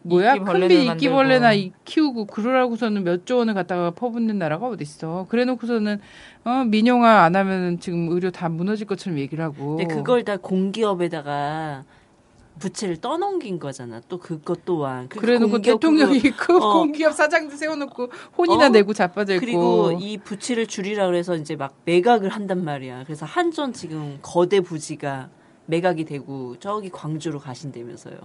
[0.02, 0.34] 뭐야
[0.68, 1.50] 큰비 이끼벌레나
[1.84, 5.26] 키우고 그러라고서는 몇 조 원을 갖다가 퍼붓는 나라가 어디 있어?
[5.28, 6.00] 그래놓고서는
[6.44, 9.76] 어 민영화 안 하면은 지금 의료 다 무너질 것처럼 얘기를 하고.
[9.76, 11.84] 근데 그걸 다 공기업에다가
[12.58, 14.00] 부채를 떠넘긴 거잖아.
[14.08, 15.08] 또 그것 또한.
[15.08, 16.72] 그 그래놓고 대통령이 그거- 그 어.
[16.74, 18.68] 공기업 사장들 세워놓고 혼이나 어?
[18.68, 19.44] 내고 자빠져 있고.
[19.46, 23.04] 그리고 이 부채를 줄이라 그래서 이제 막 매각을 한단 말이야.
[23.04, 25.30] 그래서 한전 지금 거대 부지가
[25.66, 28.16] 매각이 되고 저기 광주로 가신다면서요.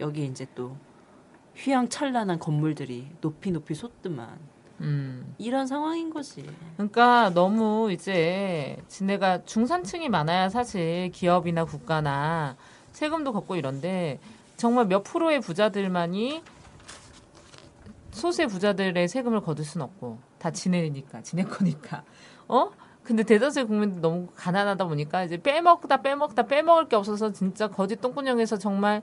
[0.00, 0.76] 여기 이제 또
[1.56, 4.38] 휘황찬란한 건물들이 높이 높이 솟더만
[4.80, 5.34] 음.
[5.38, 6.44] 이런 상황인 거지.
[6.76, 12.56] 그러니까 너무 이제 지네가 중산층이 많아야 사실 기업이나 국가나
[13.00, 14.20] 세금도 걷고 이런데
[14.58, 16.42] 정말 몇 프로의 부자들만이
[18.10, 22.04] 소수의 부자들의 세금을 거둘 순 없고 다 지네니까 지네 거니까.
[22.46, 22.70] 어?
[23.02, 28.58] 근데 대다수의 국민들 너무 가난하다 보니까 이제 빼먹다 빼먹다 빼먹을 게 없어서 진짜 거짓 똥구녕에서
[28.58, 29.02] 정말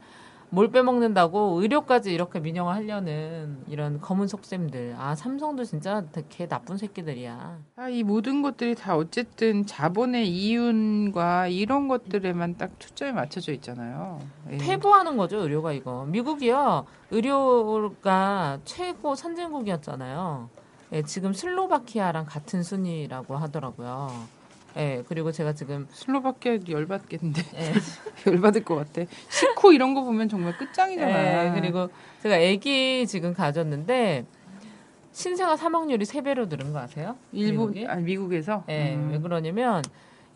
[0.49, 4.95] 뭘 빼먹는다고 의료까지 이렇게 민영화 하려는 이런 검은 속셈들.
[4.97, 7.59] 아, 삼성도 진짜 되게 나쁜 새끼들이야.
[7.75, 14.21] 아, 이 모든 것들이 다 어쨌든 자본의 이윤과 이런 것들에만 딱 초점이 맞춰져 있잖아요.
[14.51, 14.57] 예.
[14.57, 16.05] 폐부하는 거죠, 의료가 이거.
[16.05, 16.85] 미국이요.
[17.11, 20.49] 의료가 최고 선진국이었잖아요.
[20.93, 24.36] 예, 지금 슬로바키아랑 같은 순위라고 하더라고요.
[24.75, 27.73] 예, 그리고 제가 지금 슬로바키아 열받겠는데 예,
[28.31, 29.09] 열받을 것 같아.
[29.29, 31.45] 식후 이런 거 보면 정말 끝장이잖아.
[31.45, 31.89] 예, 그리고
[32.21, 34.25] 제가 아기 지금 가졌는데
[35.13, 37.15] 신생아 사망률이 세 배로 늘은 거 아세요?
[37.31, 37.87] 일본 미국이?
[37.87, 39.09] 아니 미국에서 예, 음.
[39.11, 39.81] 왜 그러냐면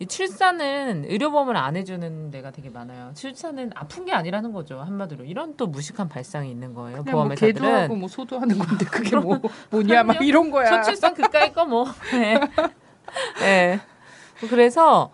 [0.00, 3.12] 이 출산은 의료보험을 안 해주는 데가 되게 많아요.
[3.14, 7.04] 출산은 아픈 게 아니라는 거죠 한마디로 이런 또 무식한 발상이 있는 거예요.
[7.04, 10.20] 그냥 뭐 보험회사들은 개도 하고 뭐 소도 하는 건데 그게 뭐 뭐냐 막.
[10.20, 10.82] 이런 거야.
[10.82, 11.86] 저출산 그까이 거 뭐.
[12.10, 12.40] 네.
[13.38, 13.80] 네.
[14.48, 15.10] 그래서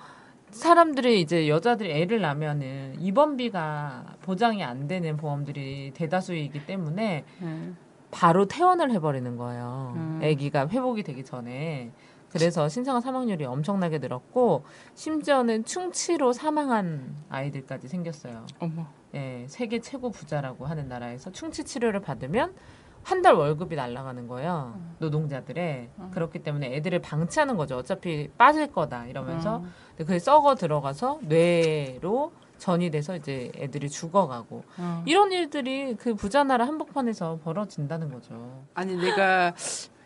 [0.50, 7.72] 사람들이 이제 여자들이 애를 낳으면은 입원비가 보장이 안 되는 보험들이 대다수이기 때문에 예.
[8.10, 9.92] 바로 퇴원을 해버리는 거예요.
[9.96, 10.20] 음.
[10.22, 11.92] 아기가 회복이 되기 전에.
[12.30, 14.64] 그래서 신생아 사망률이 엄청나게 늘었고
[14.94, 18.46] 심지어는 충치로 사망한 아이들까지 생겼어요.
[18.58, 18.86] 어머.
[19.14, 22.54] 예, 세계 최고 부자라고 하는 나라에서 충치 치료를 받으면
[23.02, 24.74] 한 달 월급이 날아가는 거예요.
[24.76, 24.94] 음.
[24.98, 25.88] 노동자들의.
[26.12, 27.76] 그렇기 때문에 애들을 방치하는 거죠.
[27.76, 29.72] 어차피 빠질 거다 이러면서 음.
[29.90, 35.02] 근데 그게 썩어 들어가서 뇌로 전이 돼서 이제 애들이 죽어가고 어.
[35.06, 38.64] 이런 일들이 그 부자 나라 한복판에서 벌어진다는 거죠.
[38.74, 39.54] 아니 내가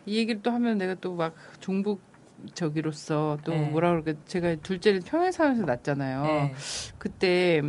[0.05, 3.69] 이 얘기를 또 하면 내가 또 막 종북적이로서 또 네.
[3.69, 6.25] 뭐라 그럴까 제가 둘째를 평행사에서 낳잖아요.
[6.25, 6.53] 예.
[6.97, 7.61] 그때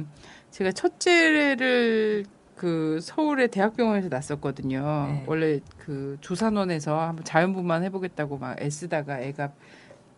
[0.51, 2.25] 제가 첫째를
[2.57, 4.81] 그 서울의 대학병원에서 낳았었거든요.
[5.09, 5.25] 네.
[5.27, 9.53] 원래 그 조산원에서 한번 자연분만 해보겠다고 막 애쓰다가 애가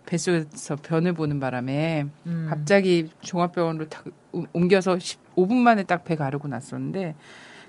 [0.05, 2.47] 뱃속에서 변을 보는 바람에 음.
[2.49, 7.15] 갑자기 종합병원으로 딱 옮- 옮겨서 15분 만에 딱 배 가르고 났었는데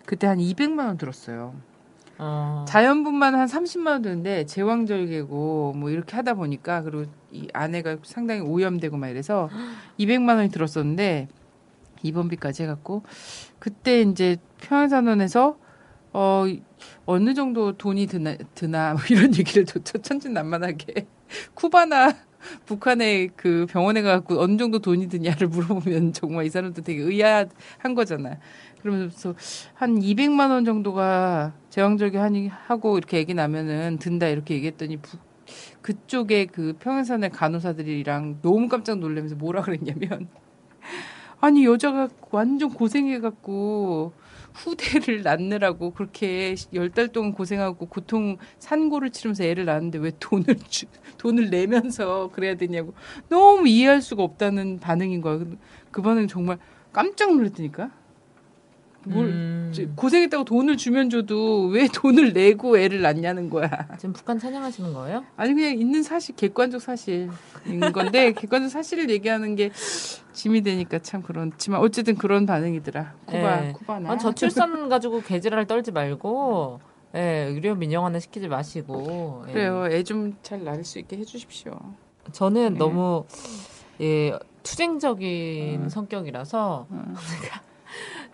[0.06, 1.56] 그때 한 200만 원 들었어요.
[2.20, 2.66] 어.
[2.68, 8.98] 자연분만 한 30만 원 드는데 제왕절개고 뭐 이렇게 하다 보니까 그리고 이 아내가 상당히 오염되고
[8.98, 9.50] 막 이래서
[10.00, 11.28] 200만 원이 들었었는데
[12.04, 13.04] 입원비까지 해갖고
[13.60, 15.58] 그때 이제 평양산원에서
[16.14, 16.46] 어
[17.06, 21.06] 어느 정도 돈이 드나 드나 뭐 이런 얘기를 또 천진난만하게
[21.54, 22.16] 쿠바나
[22.66, 28.38] 북한의 그 병원에 가갖고 어느 정도 돈이 드냐를 물어보면 정말 이 사람도 되게 의아한 거잖아.
[28.82, 29.34] 그러면서
[29.74, 32.18] 한 200만 원 정도가 제왕절개
[32.50, 35.20] 하고 이렇게 얘기 나면은 든다 이렇게 얘기했더니 북-
[35.82, 40.28] 그쪽에 그 평양산의 간호사들이랑 너무 깜짝 놀라면서 뭐라 그랬냐면
[41.40, 44.14] 아니 여자가 완전 고생해갖고
[44.54, 50.86] 후대를 낳느라고 그렇게 열 달 동안 고생하고 고통 산고를 치르면서 애를 낳았는데 왜 돈을 주,
[51.20, 52.94] 돈을 내면서 그래야 되냐고
[53.30, 55.38] 너무 이해할 수가 없다는 반응인 거야.
[55.38, 55.58] 그-
[55.92, 56.58] 그 반응 정말
[56.92, 57.92] 깜짝 놀랐다니까.
[59.10, 59.72] 뭘 음.
[59.76, 63.70] 저- 고생했다고 돈을 주면 줘도 왜 돈을 내고 애를 낳냐는 거야.
[63.98, 65.24] 지금 북한 찬양하시는 거예요?
[65.36, 67.30] 아니 그냥 있는 사실 객관적 사실인
[67.94, 69.72] 건데 객관적 사실을 얘기하는 게
[70.34, 73.14] 짐이 되니까 참 그렇지만 어쨌든 그런 반응이더라.
[73.26, 73.72] 쿠바 예.
[73.74, 74.12] 쿠바나.
[74.12, 76.80] 아, 저출산 가지고 개지랄 떨지 말고
[77.16, 79.52] 예, 의료 민영화는 시키지 마시고 예.
[79.54, 79.88] 그래요.
[79.90, 81.78] 애 좀 잘 낳을 수 있게 해 주십시오.
[82.32, 82.80] 저는 네.
[82.80, 83.26] 너무
[84.02, 85.90] 예, 투쟁적인 음.
[85.90, 87.16] 성격이라서 음.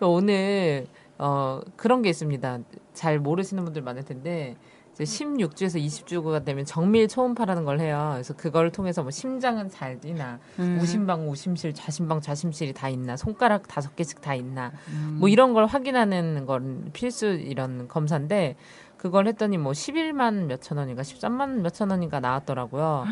[0.04, 0.86] 제가 오늘
[1.18, 2.58] 어, 그런 게 있습니다.
[2.92, 4.56] 잘 모르시는 분들 많을 텐데
[4.92, 8.10] 이제 16주에서 20주가 되면 정밀 초음파라는 걸 해요.
[8.12, 10.78] 그래서 그걸 통해서 뭐 심장은 잘 뛰나, 음.
[10.80, 15.16] 우심방, 우심실, 좌심방, 좌심실이 다 있나, 손가락 다섯 개씩 다 있나, 음.
[15.18, 18.56] 뭐 이런 걸 확인하는 건 필수 이런 검사인데
[18.96, 23.04] 그걸 했더니 뭐 11만 몇천 원인가 13만 몇천 원인가 나왔더라고요.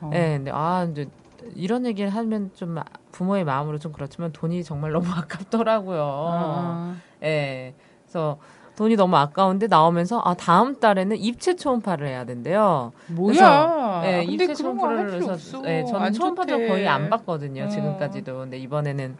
[0.00, 0.10] 어.
[0.14, 1.08] 예, 근데 아 이제
[1.54, 2.76] 이런 얘기를 하면 좀
[3.12, 6.00] 부모의 마음으로 좀 그렇지만 돈이 정말 너무 아깝더라고요.
[6.02, 6.94] 어.
[7.22, 7.74] 예.
[8.04, 8.38] 그래서
[8.76, 12.92] 돈이 너무 아까운데 나오면서 아 다음 달에는 입체 초음파를 해야 된대요.
[13.08, 14.02] 뭐야?
[14.04, 15.32] 예, 근데 입체 초음파를 해서.
[15.66, 16.68] 예, 저는 안 초음파도 좋대.
[16.68, 17.68] 거의 안 봤거든요 어.
[17.68, 18.38] 지금까지도.
[18.38, 19.16] 근데 이번에는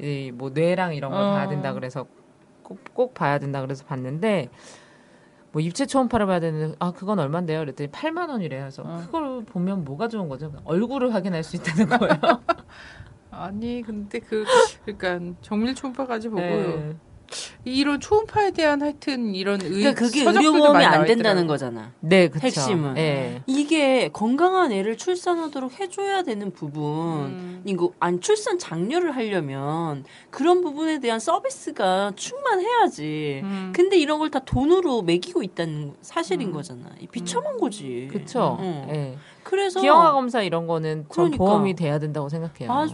[0.00, 1.32] 이뭐 뇌랑 이런 걸 어.
[1.32, 2.06] 봐야 된다 그래서
[2.62, 4.48] 꼭, 꼭 봐야 된다 그래서 봤는데
[5.52, 7.60] 뭐 입체 초음파를 봐야 되는데 아 그건 얼마인데요?
[7.60, 8.62] 그랬더니 8만 원이래요.
[8.62, 9.02] 그래서 어.
[9.04, 10.52] 그걸 보면 뭐가 좋은 거죠?
[10.64, 12.14] 얼굴을 확인할 수 있다는 거예요.
[13.30, 14.44] 아니 근데 그
[14.84, 16.96] 그러니까 정밀 초음파까지 보고 네.
[17.64, 21.46] 이런 초음파에 대한 하여튼 이런 의 그러니까 그게 의료보험이 안 된다는.
[21.46, 21.92] 거잖아.
[22.00, 22.46] 네, 그쵸.
[22.46, 22.96] 핵심은.
[22.96, 23.42] 예.
[23.46, 27.62] 이게 건강한 애를 출산하도록 해줘야 되는 부분, 음.
[27.66, 33.40] 이거 안 출산 장려를 하려면 그런 부분에 대한 서비스가 충만해야지.
[33.42, 33.72] 음.
[33.74, 36.82] 근데 이런 걸 다 돈으로 매기고 있다는 사실인 거잖아.
[37.00, 38.08] 이 비참한 거지.
[38.12, 38.12] 음.
[38.12, 38.56] 그쵸.
[38.60, 38.86] 응.
[38.90, 39.16] 예.
[39.42, 41.36] 그래서 기형아 검사 이런 거는 전 그러니까.
[41.38, 42.68] 보험이 돼야 된다고 생각해요.
[42.68, 42.92] 맞아.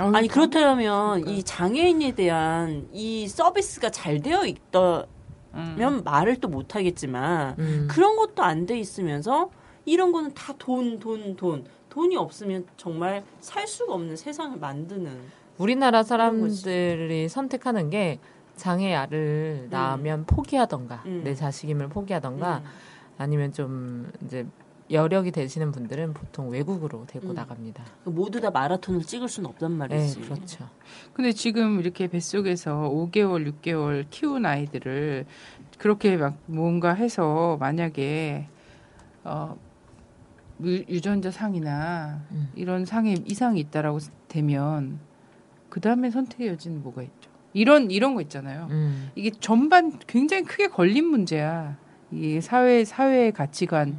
[0.00, 0.34] 아니 참.
[0.34, 5.06] 그렇다면 이 장애인에 대한 이 서비스가 잘 되어 있다면
[5.54, 6.02] 음.
[6.04, 7.88] 말을 또 못 하겠지만 음.
[7.90, 9.50] 그런 것도 안 돼 있으면서
[9.84, 11.64] 이런 거는 다 돈, 돈, 돈.
[11.88, 15.10] 돈이 없으면 정말 살 수가 없는 세상을 만드는.
[15.58, 16.02] 우리나라.
[16.04, 18.18] 사람들이 선택하는 게
[18.56, 21.22] 장애 아를 낳으면 포기하던가 음.
[21.24, 22.70] 내 자식임을 포기하던가 음.
[23.18, 24.46] 아니면 좀 이제
[24.90, 27.34] 여력이 되시는 분들은 보통 외국으로 데리고 음.
[27.34, 27.84] 나갑니다.
[28.04, 30.20] 모두 다 마라톤을 찍을 수는 없단 네, 말이지.
[30.20, 30.68] 그렇죠.
[31.12, 35.26] 근데 지금 이렇게 뱃속에서 5개월, 6개월 키운 아이들을
[35.78, 38.48] 그렇게 막 뭔가 해서 만약에
[39.24, 39.56] 어
[40.62, 42.50] 유- 유전자 상이나 음.
[42.54, 44.98] 이런 상에 이상이 있다라고 되면
[45.68, 47.30] 그 다음에 선택의 여지는 뭐가 있죠?
[47.52, 48.66] 이런 이런 거 있잖아요.
[48.70, 49.10] 음.
[49.14, 51.76] 이게 전반 굉장히 크게 걸린 문제야.
[52.12, 53.98] 이 사회 사회의 가치관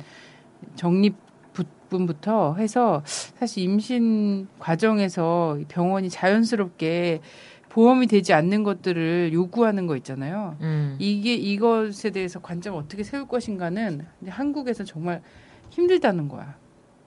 [0.76, 1.16] 정립
[1.54, 7.22] 부분부터 해서 사실 임신 과정에서 병원이 자연스럽게
[7.70, 10.58] 보험이 되지 않는 것들을 요구하는 거 있잖아요.
[10.62, 10.96] 음.
[11.00, 15.22] 이게 이것에 대해서 관점을 어떻게 세울 것인가는 한국에서 정말
[15.70, 16.56] 힘들다는 거야.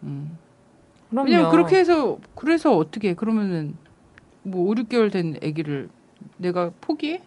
[0.04, 0.38] 음.
[1.10, 1.28] 그럼요.
[1.28, 3.14] 왜냐면 그렇게 해서 그래서 어떻게 해?
[3.14, 3.76] 그러면은
[4.42, 5.90] 뭐 5, 6개월 된 아기를
[6.38, 7.22] 내가 포기해?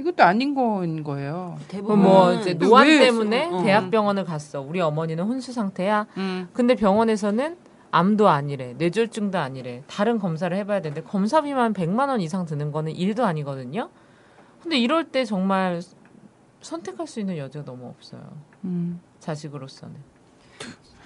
[0.00, 1.58] 이것도 아닌 건 거예요.
[1.68, 3.62] 대부분 뭐 이제 그 노안 왜- 때문에 어.
[3.62, 4.60] 대학병원을 갔어.
[4.60, 6.06] 우리 어머니는 혼수 상태야.
[6.16, 6.48] 음.
[6.52, 7.56] 근데 병원에서는
[7.92, 9.82] 암도 아니래, 뇌졸중도 아니래.
[9.88, 13.88] 다른 검사를 해봐야 되는데 검사비만 100만 원 이상 드는 거는 일도 아니거든요.
[14.62, 15.80] 근데 이럴 때 정말
[16.60, 18.22] 선택할 수 있는 여지가 너무 없어요.
[18.64, 19.00] 음.
[19.18, 19.96] 자식으로서는.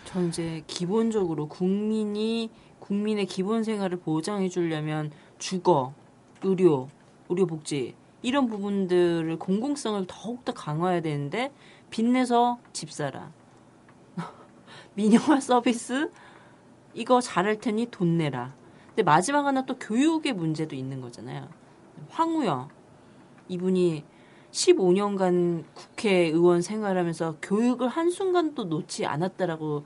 [0.05, 5.95] 전 이제 기본적으로 국민이 국민의 기본 생활을 보장해 주려면 주거,
[6.43, 6.89] 의료,
[7.31, 11.53] 의료복지 이런 부분들을 공공성을 더욱더 강화해야 되는데
[11.91, 13.31] 빚내서 집 사라.
[14.97, 16.11] 민영화 서비스
[16.95, 18.55] 이거 잘할 테니 돈 내라.
[18.89, 21.51] 근데 마지막 하나 또 교육의 문제도 있는 거잖아요.
[22.09, 22.71] 황우여
[23.49, 24.05] 이분이
[24.53, 29.85] 15년간 국회의원 생활하면서 교육을 한순간도 놓지 않았다라고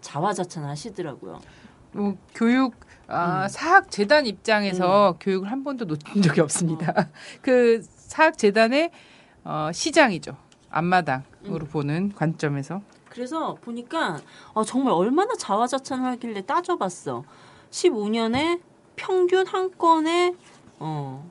[0.00, 1.38] 자화자찬 하시더라고요.
[1.92, 2.76] 뭐 교육
[3.08, 3.48] 아, 음.
[3.48, 7.08] 사학 재단 입장에서 교육을 한 번도 놓친 적이 없습니다.
[7.42, 8.90] 그 사학 재단의
[9.44, 10.36] 어, 시장이죠.
[10.70, 14.20] 앞마당으로 보는 관점에서 그래서 보니까
[14.52, 17.24] 어, 정말 얼마나 자화자찬하길래 따져봤어.
[17.70, 18.60] 15년에
[18.96, 20.34] 평균 한 건에
[20.78, 21.28] 어,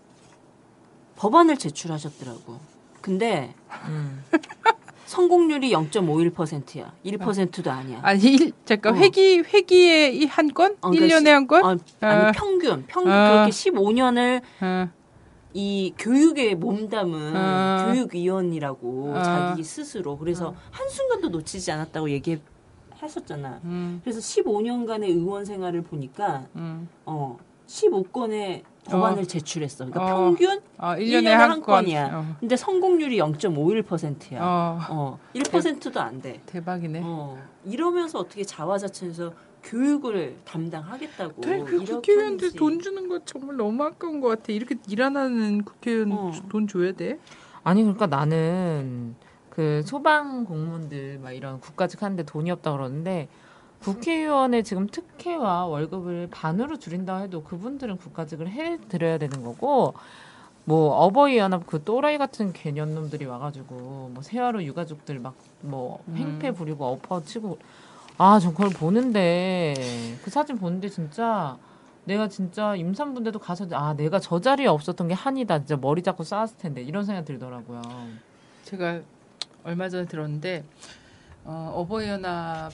[1.15, 2.59] 법안을 제출하셨더라고.
[3.01, 3.53] 근데
[3.87, 4.23] 음.
[5.07, 6.91] 성공률이 0.51%야.
[7.05, 7.99] 1%도 아니야.
[8.03, 8.97] 아니 일, 잠깐 어.
[8.97, 10.75] 회기 회기에 이한 건?
[10.81, 11.63] 어, 일 그러니까 1년에 한 건?
[11.63, 12.31] 어, 아니 어.
[12.35, 13.31] 평균 평균 어.
[13.31, 14.89] 그렇게 15년을 어,
[15.53, 17.85] 이 교육에 몸담은 어.
[17.87, 19.23] 교육위원이라고 어.
[19.23, 23.61] 자기 스스로 그래서 한순간도 놓치지 않았다고 얘기하셨잖아.
[23.63, 26.89] 음, 그래서 15년간의 의원 생활을 보니까 음.
[27.05, 27.37] 어
[27.67, 29.85] 15건의 법안을 제출했어.
[29.85, 30.19] 그러니까 어.
[30.25, 31.83] 평균 어, 1년에, 1년에 한, 한 건.
[31.83, 32.17] 건이야.
[32.17, 34.39] 어, 근데 성공률이 0.51%야.
[34.41, 36.41] 어, 어, 1%도 안 돼.
[36.45, 37.01] 대박이네.
[37.03, 42.53] 어, 이러면서 어떻게 자화자찬해서 교육을 담당하겠다고 그 이렇게 국회의원들.
[42.53, 44.53] 돈 주는 거 정말 너무 아까운 것 같아.
[44.53, 46.31] 이렇게 일안 하는 국회의원 어.
[46.47, 47.19] 돈 줘야 돼?
[47.63, 49.15] 아니 그러니까 나는
[49.49, 53.27] 그 소방 공무원들 막 이런 국가직 하는데 돈이 없다 그러는데
[53.93, 59.93] 국회의원의 지금 특혜와 월급을 반으로 줄인다 해도 그분들은 국가직을 해 드려야 되는 거고
[60.65, 66.85] 뭐 어버이 연합 그 또라이 같은 개년놈들이 와가지고 뭐 세월호 유가족들 막 뭐 횡패 부리고
[66.85, 67.57] 엎어치고.
[68.19, 69.73] 아 전 그걸 보는데
[70.23, 71.57] 그 사진 보는데 진짜
[72.05, 75.59] 내가 진짜 임산부인데도 가서 아 내가 저 자리에 없었던 게 한이다.
[75.59, 77.81] 진짜 머리 잡고 쌓았을 텐데 이런 생각이 들더라고요.
[78.63, 79.01] 제가
[79.63, 80.63] 얼마 전에 들었는데
[81.45, 82.71] 어, 어버이 연합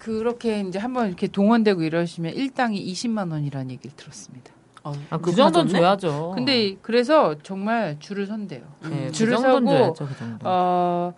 [0.00, 4.50] 그렇게 이제 한번 이렇게 동원되고 이러시면 일당이 20만 원이라는 얘기를 들었습니다.
[4.82, 5.68] 어, 아, 그 정도는?
[5.70, 6.32] 줘야죠.
[6.34, 8.62] 근데 그래서 정말 줄을 선대요.
[8.88, 10.38] 네, 그 줄을 정도는 서고, 줘야죠, 그 정도.
[10.44, 11.12] 어,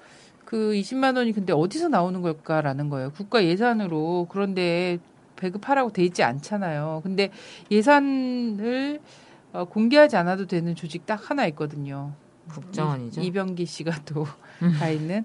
[0.44, 3.12] 그 20만 원이 근데 어디서 나오는 걸까라는 거예요.
[3.12, 4.98] 국가 예산으로 그런데
[5.36, 7.00] 배급하라고 돼 있지 않잖아요.
[7.04, 7.30] 근데
[7.70, 9.00] 예산을
[9.52, 12.12] 어, 공개하지 않아도 되는 조직 딱 하나 있거든요.
[12.48, 13.20] 국정원이죠.
[13.20, 14.26] 이- 이병기 씨가 또
[14.78, 15.24] 가 있는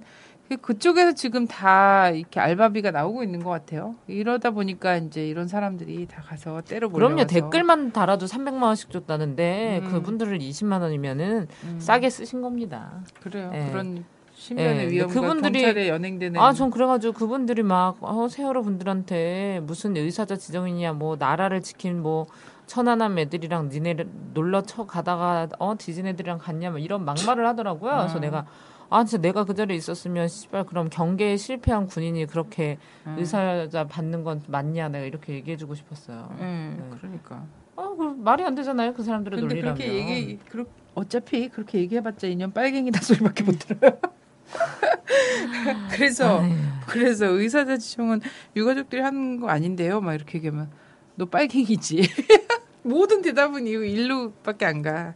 [0.50, 3.96] 그- 그쪽에서 지금 다 이렇게 알바비가 나오고 있는 것 같아요.
[4.08, 7.28] 이러다 보니까 이제 이런 사람들이 다 가서 때려 몰려가서 그럼요.
[7.28, 9.92] 댓글만 달아도 300만 원씩 줬다는데 음.
[9.92, 13.02] 그분들을 20만 원이면은 음, 싸게 쓰신 겁니다.
[13.22, 13.52] 그래요.
[13.54, 13.68] 예.
[13.72, 19.62] 그런 신변의 예, 위험과 그분들이- 경찰에 연행되는 아, 전 그래가지고 그분들이 막 어, 세월호 분들한테
[19.64, 22.28] 무슨 의사자 지정이냐, 뭐 나라를 지킨 뭐
[22.68, 23.96] 천안함 애들이랑 니네
[24.34, 27.92] 놀러 쳐 가다가 어 디즈니 애들이랑 갔냐, 뭐 이런 막말을 하더라고요.
[27.98, 28.22] 그래서 음.
[28.22, 28.46] 내가
[28.90, 33.16] 아 진짜 내가 그 자리에 있었으면 씨발 그럼 경계에 실패한 군인이 그렇게 음.
[33.18, 36.36] 의사자 받는 건 맞냐, 내가 이렇게 얘기해주고 싶었어요.
[36.40, 36.90] 예, 네.
[36.98, 37.46] 그러니까.
[37.76, 39.78] 아, 그 말이 안 되잖아요, 그 사람들의 근데 논리라면.
[39.78, 40.66] 그렇게 얘기 그렇,
[40.96, 44.00] 어차피 그렇게 얘기해봤자 인연 빨갱이다 소리밖에 못 들어요.
[45.92, 46.54] 그래서 아유.
[46.88, 48.22] 그래서 의사자 지정은
[48.56, 50.00] 유가족들이 하는 거 아닌데요.
[50.02, 50.72] 막 이렇게 얘기하면
[51.16, 52.02] 너 빨갱이지.
[52.84, 55.14] 모든 대답은 이거 일로밖에 안 가.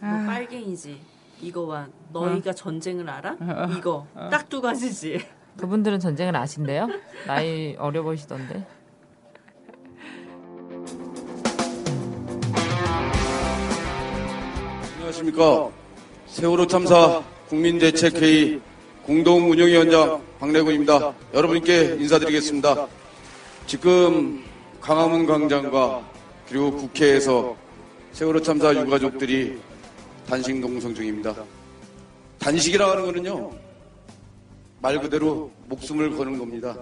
[0.00, 0.26] 너 아.
[0.26, 1.17] 빨갱이지.
[1.40, 3.36] 이거와 너희가 전쟁을 알아?
[3.40, 3.66] 어.
[3.76, 5.24] 이거 딱 두 가지지.
[5.58, 6.88] 그분들은 전쟁을 아신대요?
[7.26, 8.64] 나이 어려 보이시던데.
[14.96, 15.70] 안녕하십니까.
[16.26, 18.60] 세월호 참사 국민대책회의
[19.04, 21.14] 공동운영위원장 박래군입니다.
[21.34, 22.86] 여러분께 인사드리겠습니다.
[23.66, 24.44] 지금
[24.80, 26.02] 강화문 광장과
[26.48, 27.56] 그리고 국회에서
[28.12, 29.58] 세월호 참사 유가족들이
[30.28, 31.34] 단식 농성 중입니다.
[32.38, 33.50] 단식이라 하는 거는요,
[34.82, 36.76] 말 그대로 목숨을 거는 겁니다.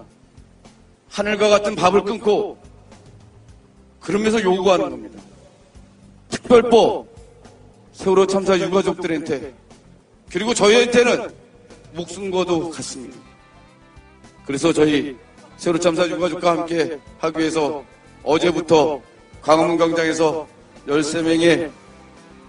[1.10, 2.58] 하늘과 같은 밥을 끊고
[4.00, 5.22] 그러면서 요구하는 겁니다.
[6.28, 7.06] 특별법,
[7.92, 9.54] 세월호 참사 유가족들한테
[10.28, 11.30] 그리고 저희한테는
[11.94, 13.16] 목숨 거도 같습니다.
[14.44, 15.16] 그래서 저희
[15.56, 17.84] 세월호 참사 유가족과 함께 하기 위해서
[18.24, 19.00] 어제부터
[19.40, 20.48] 광화문 광장에서
[20.88, 21.70] 13명의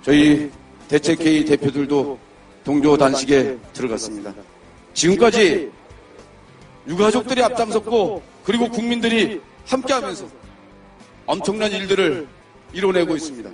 [0.01, 0.51] 저희
[0.87, 2.19] 대책회의 대표들도
[2.63, 4.33] 동조 단식에 들어갔습니다.
[4.93, 5.71] 지금까지
[6.87, 10.25] 유가족들이 앞장섰고 그리고 국민들이 함께하면서
[11.25, 12.27] 엄청난 일들을
[12.73, 13.49] 이뤄내고 있습니다.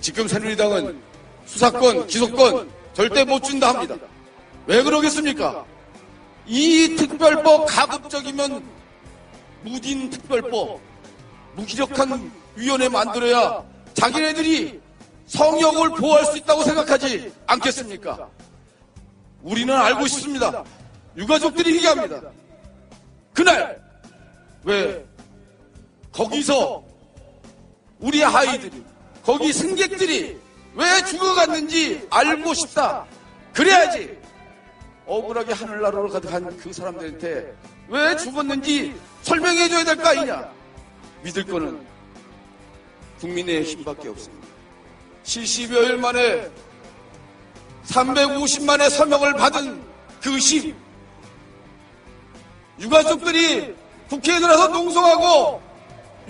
[0.00, 0.98] 지금 새누리당은
[1.46, 3.96] 수사권, 기소권 절대 못 준다 합니다.
[4.66, 5.64] 왜 그러겠습니까?
[6.46, 8.62] 이 특별법 가급적이면
[9.62, 10.80] 무딘 특별법,
[11.54, 13.64] 무기력한 위원회 만들어야
[13.94, 14.80] 자기네들이
[15.26, 18.28] 성역을 보호할 수 있다고 생각하지 않겠습니까?
[19.42, 20.64] 우리는 알고 싶습니다.
[21.16, 22.20] 유가족들이 얘기합니다.
[23.34, 23.80] 그날
[24.64, 25.04] 왜
[26.12, 26.82] 거기서
[27.98, 28.84] 우리 아이들이
[29.24, 30.38] 거기 승객들이
[30.74, 33.04] 왜 죽어갔는지 알고 싶다.
[33.52, 34.16] 그래야지
[35.06, 37.54] 억울하게 하늘나라로 가득한 그 사람들한테
[37.88, 40.50] 왜 죽었는지 설명해줘야 될 거 아니냐.
[41.22, 41.80] 믿을 거는
[43.20, 44.45] 국민의 힘밖에 없습니다.
[45.26, 46.48] 70여일 만에
[47.86, 49.82] 350만의 서명을 받은
[50.22, 50.74] 그 힘.
[52.78, 53.74] 유가족들이
[54.08, 55.62] 국회에 들어서 농성하고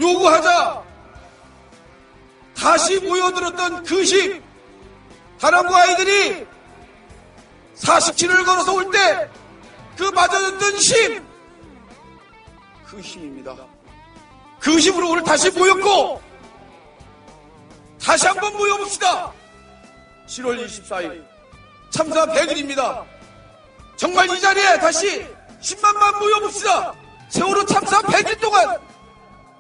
[0.01, 0.83] 요구하자
[2.57, 4.43] 다시 모여들었던 그 힘.
[5.39, 6.47] 다람쥐 아이들이
[7.77, 9.29] 47을 걸어서 올 때
[9.97, 11.27] 그 맞아졌던 힘.
[12.87, 13.57] 그 힘입니다.
[14.61, 16.21] 그 힘으로 오늘 다시 모였고
[18.07, 19.33] 다시 한번 모여봅시다.
[20.29, 21.25] 7월 24일
[21.91, 23.05] 참사 100일입니다.
[23.97, 25.27] 정말 이 자리에 다시
[25.61, 26.95] 10만만 모여봅시다.
[27.31, 28.79] 세월호 참사 100일 동안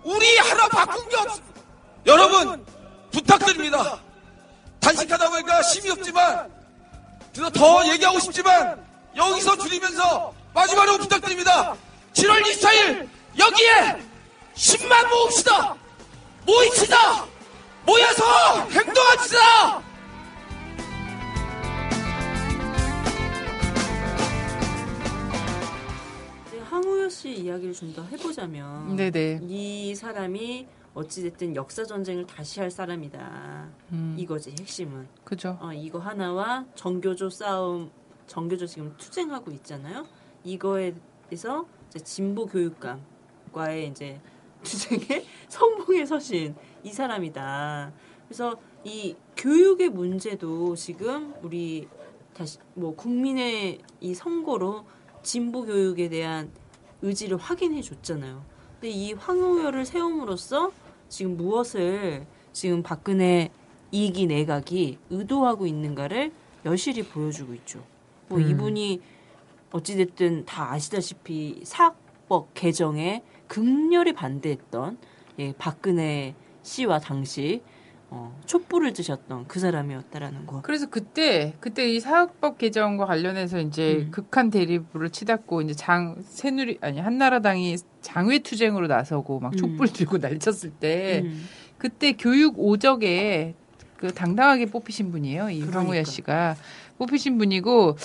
[0.04, 1.60] 우리 하나 바꾼 게 없습니다.
[2.06, 2.64] 여러분
[3.10, 3.98] 부탁드립니다.
[4.78, 6.48] 단식하다 보니까 힘이 없지만
[7.34, 8.80] 그래서 더 얘기하고 싶지만
[9.16, 11.74] 여기서 줄이면서 마지막으로 부탁드립니다.
[12.12, 13.08] 7월 24일
[13.40, 14.06] 여기에
[14.54, 15.74] 10만 모읍시다.
[16.46, 17.35] 모입시다.
[17.86, 18.24] 모여서
[18.70, 19.82] 행동합시다.
[26.48, 29.40] 이제 황우여 씨 이야기를 좀 더 해보자면 네네.
[29.48, 33.68] 이 사람이 어찌됐든 역사 전쟁을 다시 할 사람이다.
[33.92, 35.06] 음, 이거지 핵심은.
[35.24, 35.58] 그죠.
[35.60, 37.90] 어, 이거 하나와 정교조 싸움,
[38.26, 40.06] 정교조 지금 투쟁하고 있잖아요.
[40.44, 40.94] 이거에
[41.28, 44.18] 대해서 이제 진보 교육감과의 이제
[44.64, 46.54] 투쟁에 선봉에 서신
[46.86, 47.92] 이 사람이다.
[48.28, 51.88] 그래서 이 교육의 문제도 지금 우리
[52.32, 54.84] 다시 뭐 국민의 이 선거로
[55.24, 56.52] 진보 교육에 대한
[57.02, 58.44] 의지를 확인해 줬잖아요.
[58.74, 60.70] 근데 이 황우열을 세움으로써
[61.08, 63.50] 지금 무엇을 지금 박근혜
[63.90, 66.30] 이기 내각이 의도하고 있는가를
[66.64, 67.82] 여실히 보여주고 있죠.
[68.28, 68.48] 뭐 음.
[68.48, 69.00] 이분이
[69.72, 74.98] 어찌됐든 다 아시다시피 사학법 개정에 극렬히 반대했던
[75.40, 76.34] 예, 박근혜
[76.66, 77.62] 씨와 당시
[78.08, 80.62] 어, 촛불을 드셨던 그 사람이었다라는 거.
[80.62, 84.10] 그래서 그때 그때 이 사학법 개정과 관련해서 이제 음.
[84.10, 89.56] 극한 대립으로 치닫고 이제 장 새누리 아니 한나라당이 장외 투쟁으로 나서고 막 음.
[89.56, 91.48] 촛불 들고 난리쳤을 때 음.
[91.78, 93.54] 그때 교육 오적에
[93.96, 95.50] 그 당당하게 뽑히신 분이에요.
[95.50, 95.80] 이 그러니까.
[95.80, 96.56] 황우여 씨가
[96.98, 97.96] 뽑히신 분이고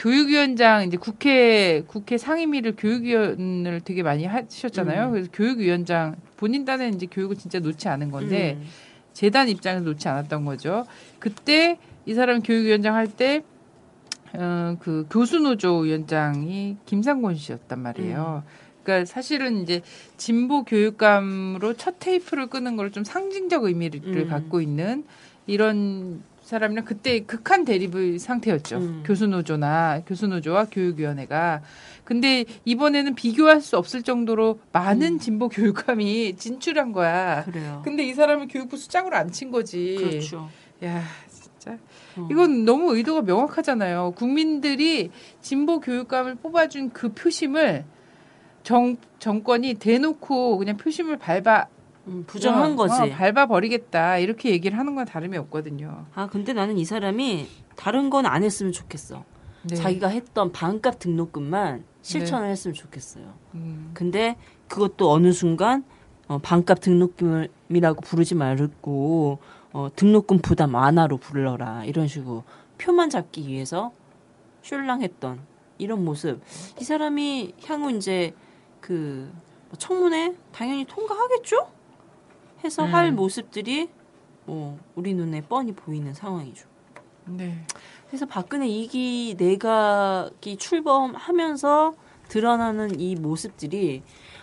[0.00, 5.08] 교육위원장 이제 국회 국회 상임위를 교육위원을 되게 많이 하셨잖아요.
[5.08, 5.10] 음.
[5.12, 8.66] 그래서 교육위원장 본인 딴에 이제 교육을 진짜 놓지 않은 건데 음.
[9.12, 10.86] 재단 입장에서 놓지 않았던 거죠.
[11.18, 13.42] 그때 이 사람 교육위원장 할 때,
[14.32, 18.42] 어, 그 교수노조 위원장이 김상곤 씨였단 말이에요.
[18.82, 19.82] 그러니까 사실은 이제
[20.16, 24.28] 진보 교육감으로 첫 테이프를 끄는 걸 좀 상징적 의미를 음.
[24.30, 25.04] 갖고 있는
[25.46, 28.76] 이런 사람이랑 그때 극한 대립의 상태였죠.
[28.78, 29.02] 음.
[29.06, 31.62] 교수노조나 교수노조와 교육위원회가.
[32.02, 35.18] 근데 이번에는 비교할 수 없을 정도로 많은 음.
[35.20, 37.44] 진보 교육감이 진출한 거야.
[37.44, 37.82] 그래요.
[37.84, 39.96] 근데 이 사람을 교육부 수장으로 앉힌 거지.
[39.96, 40.48] 그렇죠.
[40.82, 41.78] 야, 진짜.
[42.16, 42.28] 어.
[42.28, 44.14] 이건 너무 의도가 명확하잖아요.
[44.16, 47.84] 국민들이 진보 교육감을 뽑아준 그 표심을
[48.64, 51.68] 정, 정권이 대놓고 그냥 표심을 밟아.
[52.10, 52.94] 음, 부정한 어, 거지.
[53.02, 54.18] 어, 밟아 버리겠다.
[54.18, 56.06] 이렇게 얘기를 하는 건 다름이 없거든요.
[56.14, 57.46] 아 근데 나는 이 사람이
[57.76, 59.24] 다른 건 안 했으면 좋겠어.
[59.62, 59.76] 네.
[59.76, 63.32] 자기가 했던 반값 등록금만 실천을 했으면 좋겠어요.
[63.54, 64.36] 음, 근데
[64.68, 65.84] 그것도 어느 순간
[66.28, 69.38] 어, 반값 등록금이라고 부르지 말고
[69.72, 72.44] 어, 등록금 부담 완화로 불러라 이런 식으로
[72.78, 73.92] 표만 잡기 위해서
[74.62, 75.40] 슐랑했던
[75.78, 76.40] 이런 모습.
[76.80, 78.34] 이 사람이 향후 이제
[78.80, 79.28] 그뭐
[79.78, 81.68] 청문회 당연히 통과하겠죠?
[82.64, 82.94] 해서 음.
[82.94, 83.88] 할 모습들이
[84.46, 86.68] 뭐 우리 눈에 뻔히 보이는 상황이죠.
[87.26, 87.64] 네.
[88.08, 91.94] 그래서 박근혜 이기 내각이 출범하면서
[92.28, 94.02] 드러나는 이 모습들이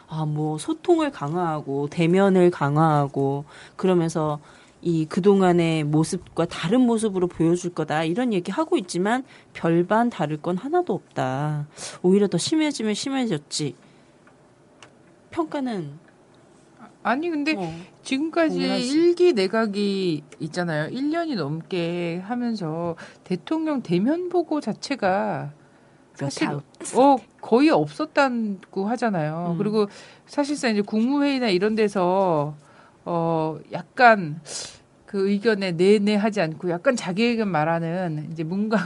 [0.09, 3.45] 아 뭐 소통을 강화하고 대면을 강화하고
[3.75, 4.39] 그러면서
[4.81, 10.93] 이 그동안의 모습과 다른 모습으로 보여줄 거다 이런 얘기 하고 있지만 별반 다를 건 하나도
[10.93, 11.67] 없다.
[12.03, 13.75] 오히려 더 심해지면 심해졌지.
[15.31, 16.06] 평가는
[17.07, 18.59] 아니, 근데 어, 지금까지.
[18.59, 20.89] 일기 내각이 있잖아요.
[20.89, 25.51] 1년이 넘게 하면서 대통령 대면 보고 자체가
[26.13, 29.51] 사실 몇어 거의 없었다고 하잖아요.
[29.53, 29.57] 음.
[29.57, 29.87] 그리고
[30.25, 32.55] 사실상 이제 국무회의나 이런 데서
[33.05, 34.41] 어 약간
[35.05, 38.77] 그 의견에 내내 하지 않고 약간 자기 의견 말하는 이제 문가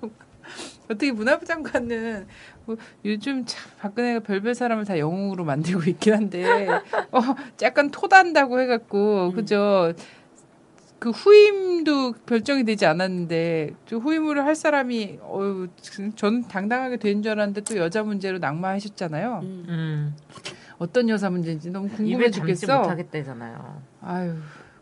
[0.84, 2.26] 어떻게 문화부 장관은
[2.68, 6.68] 뭐 요즘 참 박근혜가 별별 사람을 다 영웅으로 만들고 있긴 한데
[7.10, 7.20] 어
[7.62, 9.32] 약간 토단다고 해갖고 음.
[9.34, 9.94] 그죠
[10.98, 15.68] 그 후임도 결정이 되지 않았는데 또 후임으로 할 사람이 어유
[16.16, 19.40] 저는 당당하게 된 줄 알았는데 또 여자 문제로 낙마하셨잖아요.
[19.44, 20.14] 음.
[20.78, 22.80] 어떤 여자 문제인지 너무 궁금해 입에 담지 죽겠어.
[22.80, 23.82] 못하겠다잖아요.
[24.02, 24.34] 아유.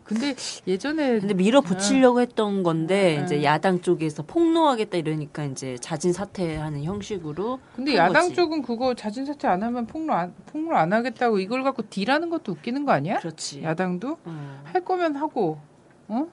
[0.07, 0.35] 근데
[0.65, 3.25] 예전에 근데 밀어붙이려고 했던 건데 음.
[3.25, 8.35] 이제 야당 쪽에서 폭로하겠다 이러니까 이제 자진 사퇴하는 형식으로 근데 한 야당 거지.
[8.35, 12.53] 쪽은 그거 자진 사퇴 안 하면 폭로 안 폭로 안 하겠다고 이걸 갖고 딜하는 것도
[12.53, 13.17] 웃기는 거 아니야?
[13.19, 13.63] 그렇지.
[13.63, 14.61] 야당도 어.
[14.63, 15.59] 할 거면 하고
[16.07, 16.27] 어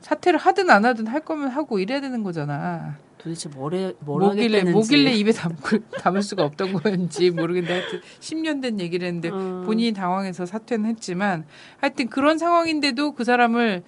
[0.00, 2.98] 사퇴를 하든 안 하든 할 거면 하고 이래야 되는 거잖아.
[3.22, 4.72] 도대체 뭐래 뭘 뭐길래 하겠다는지.
[4.72, 9.62] 뭐길래 입에 담고 담을 수가 없던 건지 모르겠는데 하여튼 10년 된 얘기를 했는데 어.
[9.66, 11.44] 본인이 당황해서 사퇴는 했지만
[11.78, 13.82] 하여튼 그런 상황인데도 그 사람을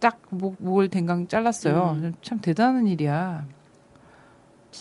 [0.00, 1.96] 딱 목, 목을 댕강 잘랐어요.
[2.02, 2.14] 음.
[2.22, 3.46] 참 대단한 일이야.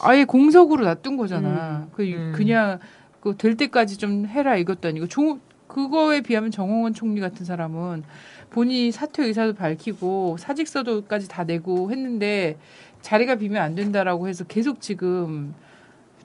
[0.02, 1.88] 아예 공석으로 놔둔 거잖아.
[1.88, 1.92] 음.
[1.94, 2.34] 그 음.
[2.36, 2.80] 그냥
[3.24, 8.04] 그 될 때까지 좀 해라 이것도 아니고 조, 그거에 비하면 정홍원 총리 같은 사람은
[8.50, 12.58] 본인이 사퇴 의사도 밝히고 사직서도까지 다 내고 했는데
[13.04, 15.54] 자리가 비면 안 된다라고 해서 계속 지금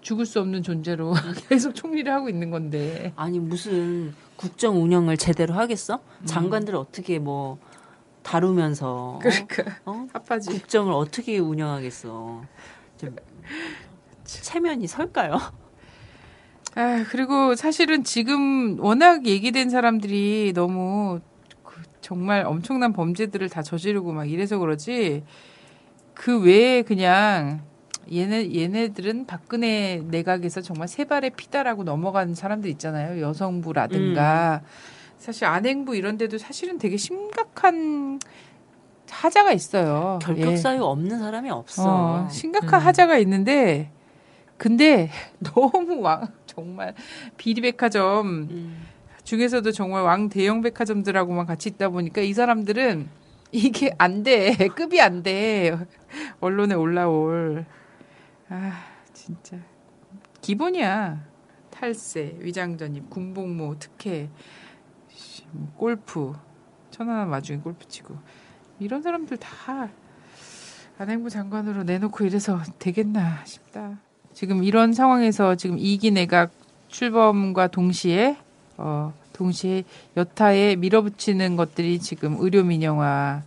[0.00, 1.12] 죽을 수 없는 존재로
[1.50, 3.12] 계속 총리를 하고 있는 건데.
[3.16, 5.96] 아니 무슨 국정 운영을 제대로 하겠어?
[5.96, 6.26] 음.
[6.26, 7.58] 장관들 어떻게 뭐
[8.22, 10.06] 다루면서 그러니까 어?
[10.12, 10.50] 아빠지.
[10.50, 12.42] 국정을 어떻게 운영하겠어?
[12.96, 13.16] 좀
[14.24, 15.36] 체면이 설까요?
[16.76, 21.18] 아 그리고 사실은 지금 워낙 얘기된 사람들이 너무
[21.64, 25.24] 그 정말 엄청난 범죄들을 다 저지르고 막 이래서 그러지
[26.18, 27.62] 그 외에 그냥
[28.12, 34.62] 얘네 얘네들은 박근혜 내각에서 정말 세 발의 피다라고 넘어간 사람들 있잖아요 여성부라든가
[35.16, 38.18] 사실 안행부 이런 데도 사실은 되게 심각한
[39.08, 40.18] 하자가 있어요.
[40.20, 40.56] 결격 예.
[40.56, 41.84] 사유 없는 사람이 없어.
[41.86, 42.86] 어, 심각한 음.
[42.86, 43.90] 하자가 있는데
[44.56, 46.94] 근데 너무 왕 정말
[47.36, 48.86] 비리백화점 음.
[49.22, 53.08] 중에서도 정말 왕 대형 백화점들하고만 같이 있다 보니까 이 사람들은
[53.50, 54.54] 이게 안 돼.
[54.74, 55.76] 급이 안 돼.
[56.40, 57.66] 언론에 올라올.
[58.48, 59.58] 아, 진짜.
[60.40, 61.26] 기본이야.
[61.70, 64.28] 탈세, 위장전입, 군복무, 특혜,
[65.08, 66.32] 씨, 뭐 골프.
[66.90, 68.16] 천안함 와중에 골프 치고.
[68.80, 69.88] 이런 사람들 다
[70.98, 73.98] 안행부 장관으로 내놓고 이래서 되겠나 싶다.
[74.32, 76.50] 지금 이런 상황에서 지금 이기 내각
[76.88, 78.36] 출범과 동시에
[78.76, 79.84] 어 동시에
[80.16, 83.42] 여타에 밀어붙이는 것들이 지금 의료 민영화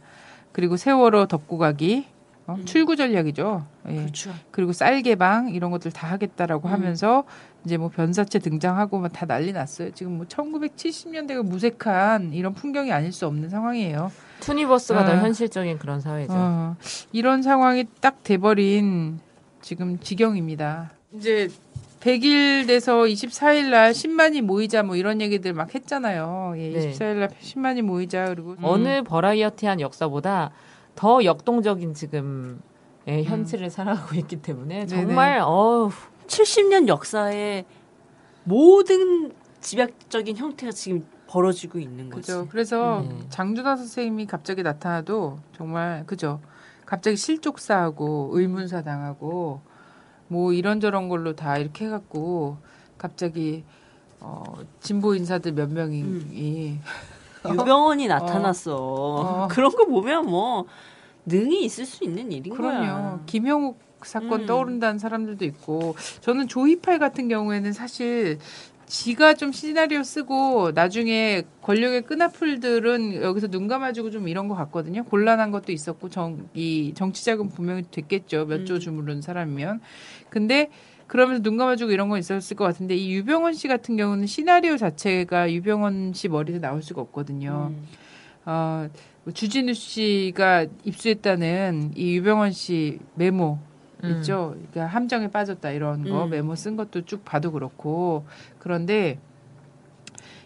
[0.54, 2.06] 그리고 세월호 덮고 가기
[2.48, 3.66] 어, 출구 전략이죠.
[3.90, 3.96] 예.
[3.96, 4.34] 그렇죠.
[4.50, 6.74] 그리고 쌀 개방 이런 것들 다 하겠다라고 음.
[6.74, 7.24] 하면서
[7.66, 9.92] 이제 뭐 변사체 등장하고 막 다 난리 났어요.
[9.92, 14.12] 지금 뭐 1970년대가 무색한 이런 풍경이 아닐 수 없는 상황이에요.
[14.40, 15.18] 투니버스가 더 아.
[15.18, 16.34] 현실적인 그런 사회죠.
[16.36, 16.76] 어,
[17.12, 19.20] 이런 상황이 딱 돼버린
[19.62, 20.92] 지금 지경입니다.
[21.14, 21.50] 이제
[22.02, 26.56] 100일 돼서 24일 날 10만이 모이자 뭐 이런 얘기들 막 했잖아요.
[26.58, 26.92] 예, 네.
[26.92, 30.52] 24일 날 10만이 모이자 그리고 어느 버라이어티한 역사보다
[30.96, 32.62] 더 역동적인 지금
[33.08, 34.88] 의 현실을 살아가고 있기 때문에 네네.
[34.88, 35.90] 정말 어우
[36.28, 37.66] 70년 역사의
[38.44, 42.28] 모든 집약적인 형태가 지금 벌어지고 있는 거지.
[42.28, 42.48] 그죠.
[42.50, 43.16] 그래서 네.
[43.30, 46.42] 장준하 선생님이 갑자기 나타나도 정말 그죠.
[46.86, 49.62] 갑자기 실족사하고 의문사 당하고
[50.32, 52.56] 뭐 이런저런 걸로 다 이렇게 해갖고
[52.98, 53.66] 갑자기
[54.22, 54.44] 어
[54.80, 56.82] 진보 인사들 몇 명이 음.
[57.52, 58.78] 유병원이 나타났어.
[58.78, 59.48] 어.
[59.52, 60.68] 그런 거 보면 뭐
[61.26, 62.78] 능이 있을 수 있는 일인 그럼요.
[62.80, 63.20] 거야.
[63.26, 64.46] 김영욱 사건 음.
[64.46, 68.40] 떠오른다는 사람들도 있고 저는 조이팔 같은 경우에는 사실
[68.92, 75.06] 지가 좀 시나리오 쓰고 나중에 권력의 끈앞풀들은 여기서 눈 감아주고 좀 이런 것 같거든요.
[75.06, 78.48] 곤란한 것도 있었고 정, 이 정치자금 분명히 됐겠죠.
[78.48, 78.80] 몇조 음.
[78.82, 79.80] 주무른 사람이면.
[80.30, 80.70] 근데
[81.08, 85.54] 그러면서 눈 감아주고 이런 건 있었을 것 같은데 이 유병원 씨 같은 경우는 시나리오 자체가
[85.54, 87.72] 유병원 씨 머리에서 나올 수가 없거든요.
[87.72, 87.88] 음.
[88.44, 88.90] 어,
[89.24, 93.58] 뭐 주진우 씨가 입수했다는 이 유병원 씨 메모
[94.04, 94.18] 음.
[94.18, 94.56] 있죠.
[94.72, 96.30] 그러니까 함정에 빠졌다 이런 거 음.
[96.30, 98.26] 메모 쓴 것도 쭉 봐도 그렇고
[98.60, 99.20] 그런데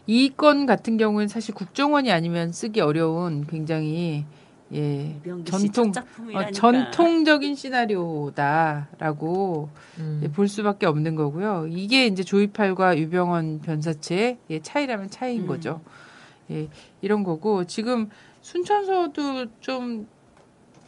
[0.08, 4.26] 이 건 같은 경우는 사실 국정원이 아니면 쓰기 어려운 굉장히
[4.74, 6.52] 예 전통 첫 어.
[6.52, 10.20] 전통적인 시나리오다라고 음.
[10.24, 11.68] 예, 볼 수밖에 없는 거고요.
[11.70, 15.48] 이게 이제 조이팔과 유병원 변사체의 예, 차이라면 차이인 음.
[15.48, 15.82] 거죠.
[16.52, 16.68] 예,
[17.02, 18.10] 이런 거고 지금
[18.42, 20.08] 순천서도 좀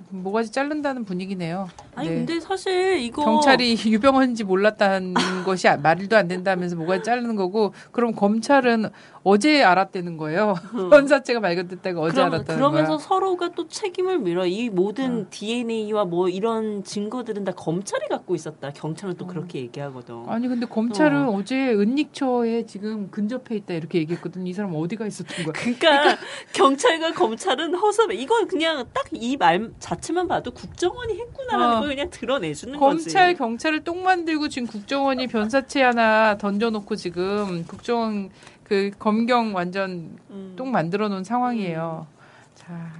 [0.09, 1.67] 모가지 자른다는 분위기네요.
[1.95, 2.15] 아니 네.
[2.15, 5.13] 근데 사실 이거 경찰이 유병헌인지 몰랐다는
[5.45, 8.89] 것이 아- 말도 안 된다면서 모가지 자르는 거고 그럼 검찰은
[9.23, 10.55] 어제 알았다는 거예요.
[10.71, 13.05] 변사체가 발견됐다가 어제 그럼, 알았다는 그러면서 거야.
[13.07, 18.71] 서로가 또 책임을 밀어 이 모든 DNA와 뭐 이런 증거들은 다 검찰이 갖고 있었다.
[18.71, 20.23] 경찰은 또 그렇게 얘기하거든.
[20.27, 21.43] 아니 근데 검찰은 어.
[21.43, 24.47] 제 은닉처에 지금 근접해 있다 이렇게 얘기했거든.
[24.47, 25.53] 이 사람 어디가 있었던 거야?
[25.53, 26.17] 그러니까
[26.53, 28.15] 경찰과 검찰은 허섭해.
[28.15, 31.79] 이건 그냥 딱 이 말 자체만 봐도 국정원이 했구나라는 어.
[31.79, 33.03] 걸 그냥 드러내주는 거지.
[33.05, 38.29] 검찰 경찰을 똥 만들고 지금 국정원이 변사체 하나 던져놓고 지금 국정원
[38.65, 40.53] 그 검경 완전 음.
[40.57, 42.05] 똥 만들어 놓은 상황이에요.
[42.53, 42.91] 자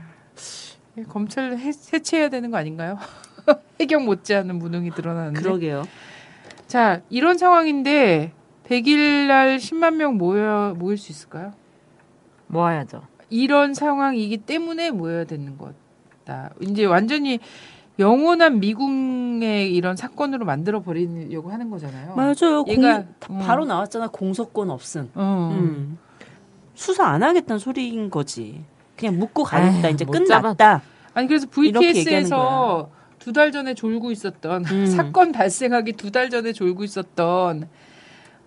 [0.97, 2.97] 예, 검찰 해, 해체해야 되는 거 아닌가요?
[3.81, 5.41] 해경 못지않은 무능이 드러나는데.
[5.41, 5.83] 그러게요.
[6.67, 8.31] 자 이런 상황인데
[8.63, 11.51] 100일 날 10만 명 모여 모일 수 있을까요?
[12.47, 13.01] 모아야죠.
[13.29, 15.57] 이런 상황이기 때문에 모여야 되는
[16.27, 16.51] 거다.
[16.61, 17.39] 이제 완전히
[17.99, 22.13] 영원한 미궁의 이런 사건으로 만들어 버리려고 하는 거잖아요.
[22.15, 22.63] 맞아요.
[22.67, 23.39] 얘가 공, 음.
[23.39, 24.09] 바로 나왔잖아.
[24.09, 25.09] 공소권 없음.
[25.15, 25.57] 어.
[25.59, 25.97] 음.
[26.75, 28.63] 수사 안 하겠다는 소리인 거지.
[28.95, 29.87] 그냥 묻고 가겠다.
[29.87, 30.81] 에이, 이제 못 끝났다.
[31.13, 34.85] 아니 그래서 VTS에서 두 달 전에 졸고 있었던 음.
[34.87, 37.67] 사건 발생하기 두 달 전에 졸고 있었던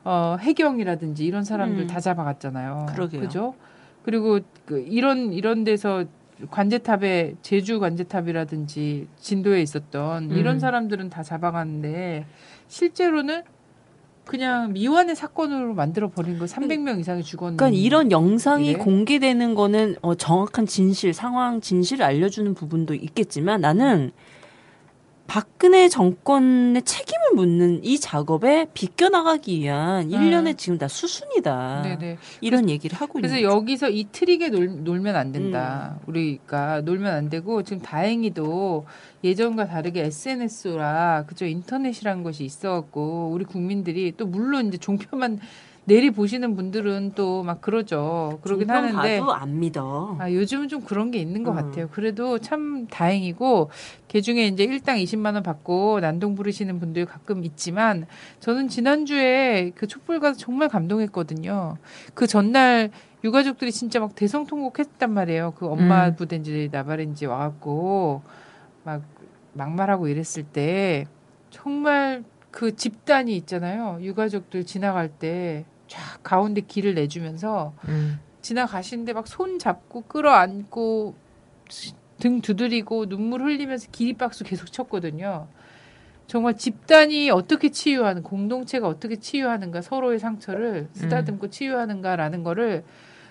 [0.05, 1.87] 어, 해경이라든지 이런 사람들 음.
[1.87, 2.87] 다 잡아갔잖아요.
[2.95, 3.21] 그러게요.
[3.21, 3.55] 그죠?
[4.05, 6.05] 그리고 그 이런 이런 데서
[6.51, 10.59] 관제탑에 제주 관제탑이라든지 진도에 있었던 이런 음.
[10.59, 12.27] 사람들은 다 잡아갔는데
[12.69, 13.43] 실제로는
[14.25, 18.79] 그냥 미완의 사건으로 만들어 버린 거 300명 이상이 죽었는데 그러니까 이런 영상이 이래?
[18.79, 24.13] 공개되는 거는 어, 정확한 진실, 상황 진실을 알려주는 부분도 있겠지만 나는
[25.31, 31.83] 박근혜 정권의 책임을 묻는 이 작업에 비껴나가기 위한 일련의 지금 다 수순이다.
[31.83, 32.19] 네네.
[32.41, 33.61] 이런 얘기를 하고 그래서 있는 거죠.
[33.61, 36.01] 여기서 이 트릭에 놀, 놀면 안 된다.
[36.01, 36.09] 음.
[36.09, 38.87] 우리가 놀면 안 되고 지금 다행히도
[39.23, 45.39] 예전과 다르게 SNS라 그죠 인터넷이라는 것이 있어갖고 우리 국민들이 또 물론 이제 종편만
[45.91, 48.39] 내리 보시는 분들은 또 막 그러죠.
[48.43, 50.17] 그러긴 하는데 봐도 안 믿어.
[50.21, 51.57] 아, 요즘은 좀 그런 게 있는 것 음.
[51.57, 51.89] 같아요.
[51.91, 53.71] 그래도 참 다행이고,
[54.07, 58.07] 개 중에 이제 일당 20만원 받고 난동 부리시는 분들 가끔 있지만,
[58.39, 61.77] 저는 지난주에 그 촛불 가서 정말 감동했거든요.
[62.15, 62.91] 그 전날
[63.25, 65.55] 유가족들이 진짜 막 대성통곡 했단 말이에요.
[65.57, 66.15] 그 엄마 음.
[66.15, 68.23] 부대인지 나발인지 와갖고,
[68.85, 69.03] 막
[69.55, 71.07] 막말하고 이랬을 때,
[71.51, 72.23] 정말
[72.53, 73.99] 그 집단이 있잖아요.
[74.03, 78.21] 유가족들 지나갈 때, 쫙 가운데 길을 내주면서, 음.
[78.41, 81.15] 지나가시는데 막 손 잡고 끌어안고
[82.19, 85.49] 등 두드리고 눈물 흘리면서 기립박수 계속 쳤거든요.
[86.27, 92.85] 정말 집단이 어떻게 치유하는 공동체가 어떻게 치유하는가 서로의 상처를 쓰다듬고 치유하는가라는 거를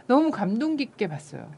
[0.08, 1.50] 너무 감동 깊게 봤어요.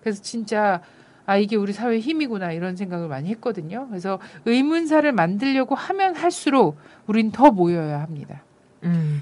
[0.00, 0.80] 그래서 진짜
[1.26, 3.86] 아 이게 우리 사회의 힘이구나 이런 생각을 많이 했거든요.
[3.88, 8.42] 그래서 의문사를 만들려고 하면 할수록 우린 더 모여야 합니다.
[8.84, 9.20] 음.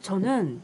[0.00, 0.60] 저는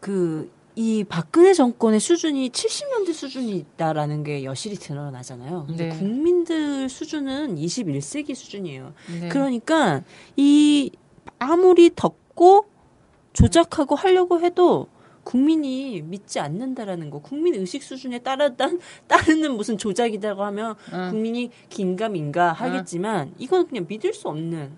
[0.00, 5.64] 그 이 박근혜 정권의 수준이 70년대 수준이 있다라는 게 여실히 드러나잖아요.
[5.66, 5.98] 근데 네.
[5.98, 8.92] 국민들 수준은 21세기 수준이에요.
[9.20, 9.28] 네.
[9.28, 10.04] 그러니까
[10.36, 10.92] 이
[11.40, 12.66] 아무리 덮고
[13.32, 14.86] 조작하고 하려고 해도
[15.24, 17.18] 국민이 믿지 않는다라는 거.
[17.18, 21.10] 국민 의식 수준에 따라 따르는 무슨 조작이라고 하면 응.
[21.10, 24.70] 국민이 긴가민가 하겠지만 이건 그냥 믿을 수 없는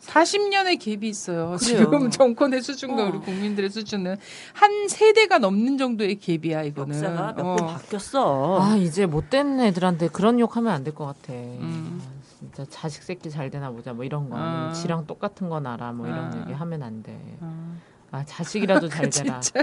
[0.00, 1.56] 40년의 갭이 있어요.
[1.58, 1.58] 그래요.
[1.58, 3.08] 지금 정권의 수준과 어.
[3.08, 4.16] 우리 국민들의 수준은
[4.52, 6.96] 한 세대가 넘는 정도의 갭이야 이거는.
[6.96, 7.56] 역사가 몇 어.
[7.56, 8.60] 번 바뀌었어.
[8.60, 11.32] 아 이제 못된 애들한테 그런 욕하면 안 될 것 같아.
[11.34, 12.00] 음.
[12.02, 14.72] 아, 진짜 자식 새끼 잘 되나 보자 뭐 이런 거 아.
[14.72, 16.40] 지랑 똑같은 건 알아 뭐 이런 아.
[16.40, 17.18] 얘기 하면 안 돼.
[17.40, 17.76] 어.
[18.10, 19.40] 아 자식이라도 잘 되라.
[19.40, 19.60] 진짜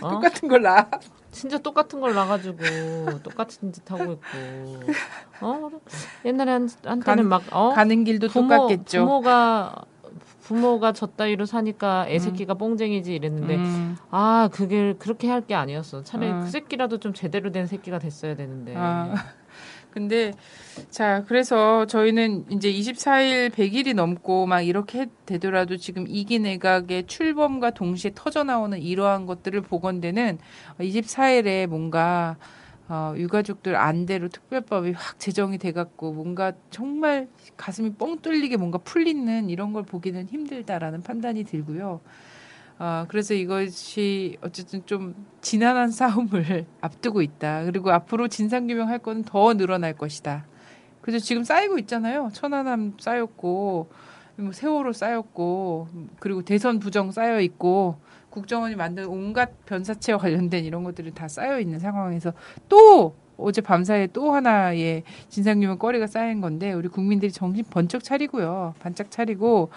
[0.00, 0.10] 어?
[0.10, 0.88] 똑같은 걸 나.
[1.32, 2.56] 진짜 똑같은 걸 나가지고
[3.24, 4.22] 똑같은 짓 하고 있고.
[5.40, 5.70] 어
[6.24, 7.70] 옛날에 한, 한때는 간- 막 어?
[7.74, 9.00] 가는 길도 부모, 똑같겠죠.
[9.00, 9.74] 부모가
[10.42, 13.96] 부모가 저 따위로 사니까 애 새끼가 뽕쟁이지 이랬는데 음.
[14.10, 16.02] 아 그게 그렇게 할 게 아니었어.
[16.04, 16.40] 차라리 어.
[16.40, 18.74] 그 새끼라도 좀 제대로 된 새끼가 됐어야 되는데.
[18.76, 19.14] 아.
[19.92, 20.32] 근데
[20.90, 27.70] 자 그래서 저희는 이제 24일 100일이 넘고 막 이렇게 해- 되더라도 지금 이기 내각의 출범과
[27.70, 30.38] 동시에 터져 나오는 이러한 것들을 보건대는
[30.80, 32.36] 24일에 뭔가
[32.88, 39.72] 어, 유가족들 안대로 특별법이 확 제정이 돼갖고 뭔가 정말 가슴이 뻥 뚫리게 뭔가 풀리는 이런
[39.72, 42.00] 걸 보기는 힘들다라는 판단이 들고요.
[42.78, 47.64] 어, 그래서 이것이 어쨌든 좀 지난한 싸움을 앞두고 있다.
[47.64, 50.46] 그리고 앞으로 진상규명 할 거는 더 늘어날 것이다.
[51.00, 52.30] 그래서 지금 쌓이고 있잖아요.
[52.32, 53.90] 천안함 쌓였고,
[54.36, 55.88] 뭐 세월호 쌓였고,
[56.20, 57.96] 그리고 대선 부정 쌓여 있고,
[58.30, 62.32] 국정원이 만든 온갖 변사체와 관련된 이런 것들이 다 쌓여 있는 상황에서
[62.68, 68.74] 또 어제 밤사이에 또 하나의 진상규명 거리가 쌓인 건데 우리 국민들이 정신 번쩍 차리고요.
[68.80, 69.70] 반짝 차리고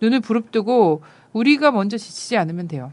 [0.00, 1.02] 눈을 부릅뜨고
[1.32, 2.92] 우리가 먼저 지치지 않으면 돼요.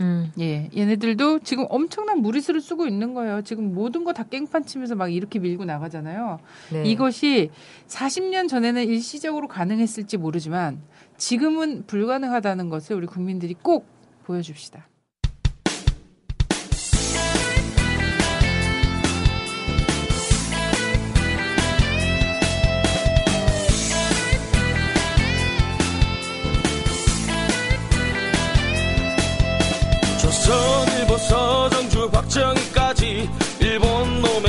[0.00, 0.30] 음.
[0.38, 3.40] 예, 얘네들도 지금 엄청난 무리수를 쓰고 있는 거예요.
[3.42, 6.38] 지금 모든 거 다 깽판 치면서 막 이렇게 밀고 나가잖아요.
[6.72, 6.84] 네.
[6.84, 7.50] 이것이
[7.86, 10.82] 40년 전에는 일시적으로 가능했을지 모르지만
[11.16, 13.86] 지금은 불가능하다는 것을 우리 국민들이 꼭
[14.24, 14.86] 보여줍시다.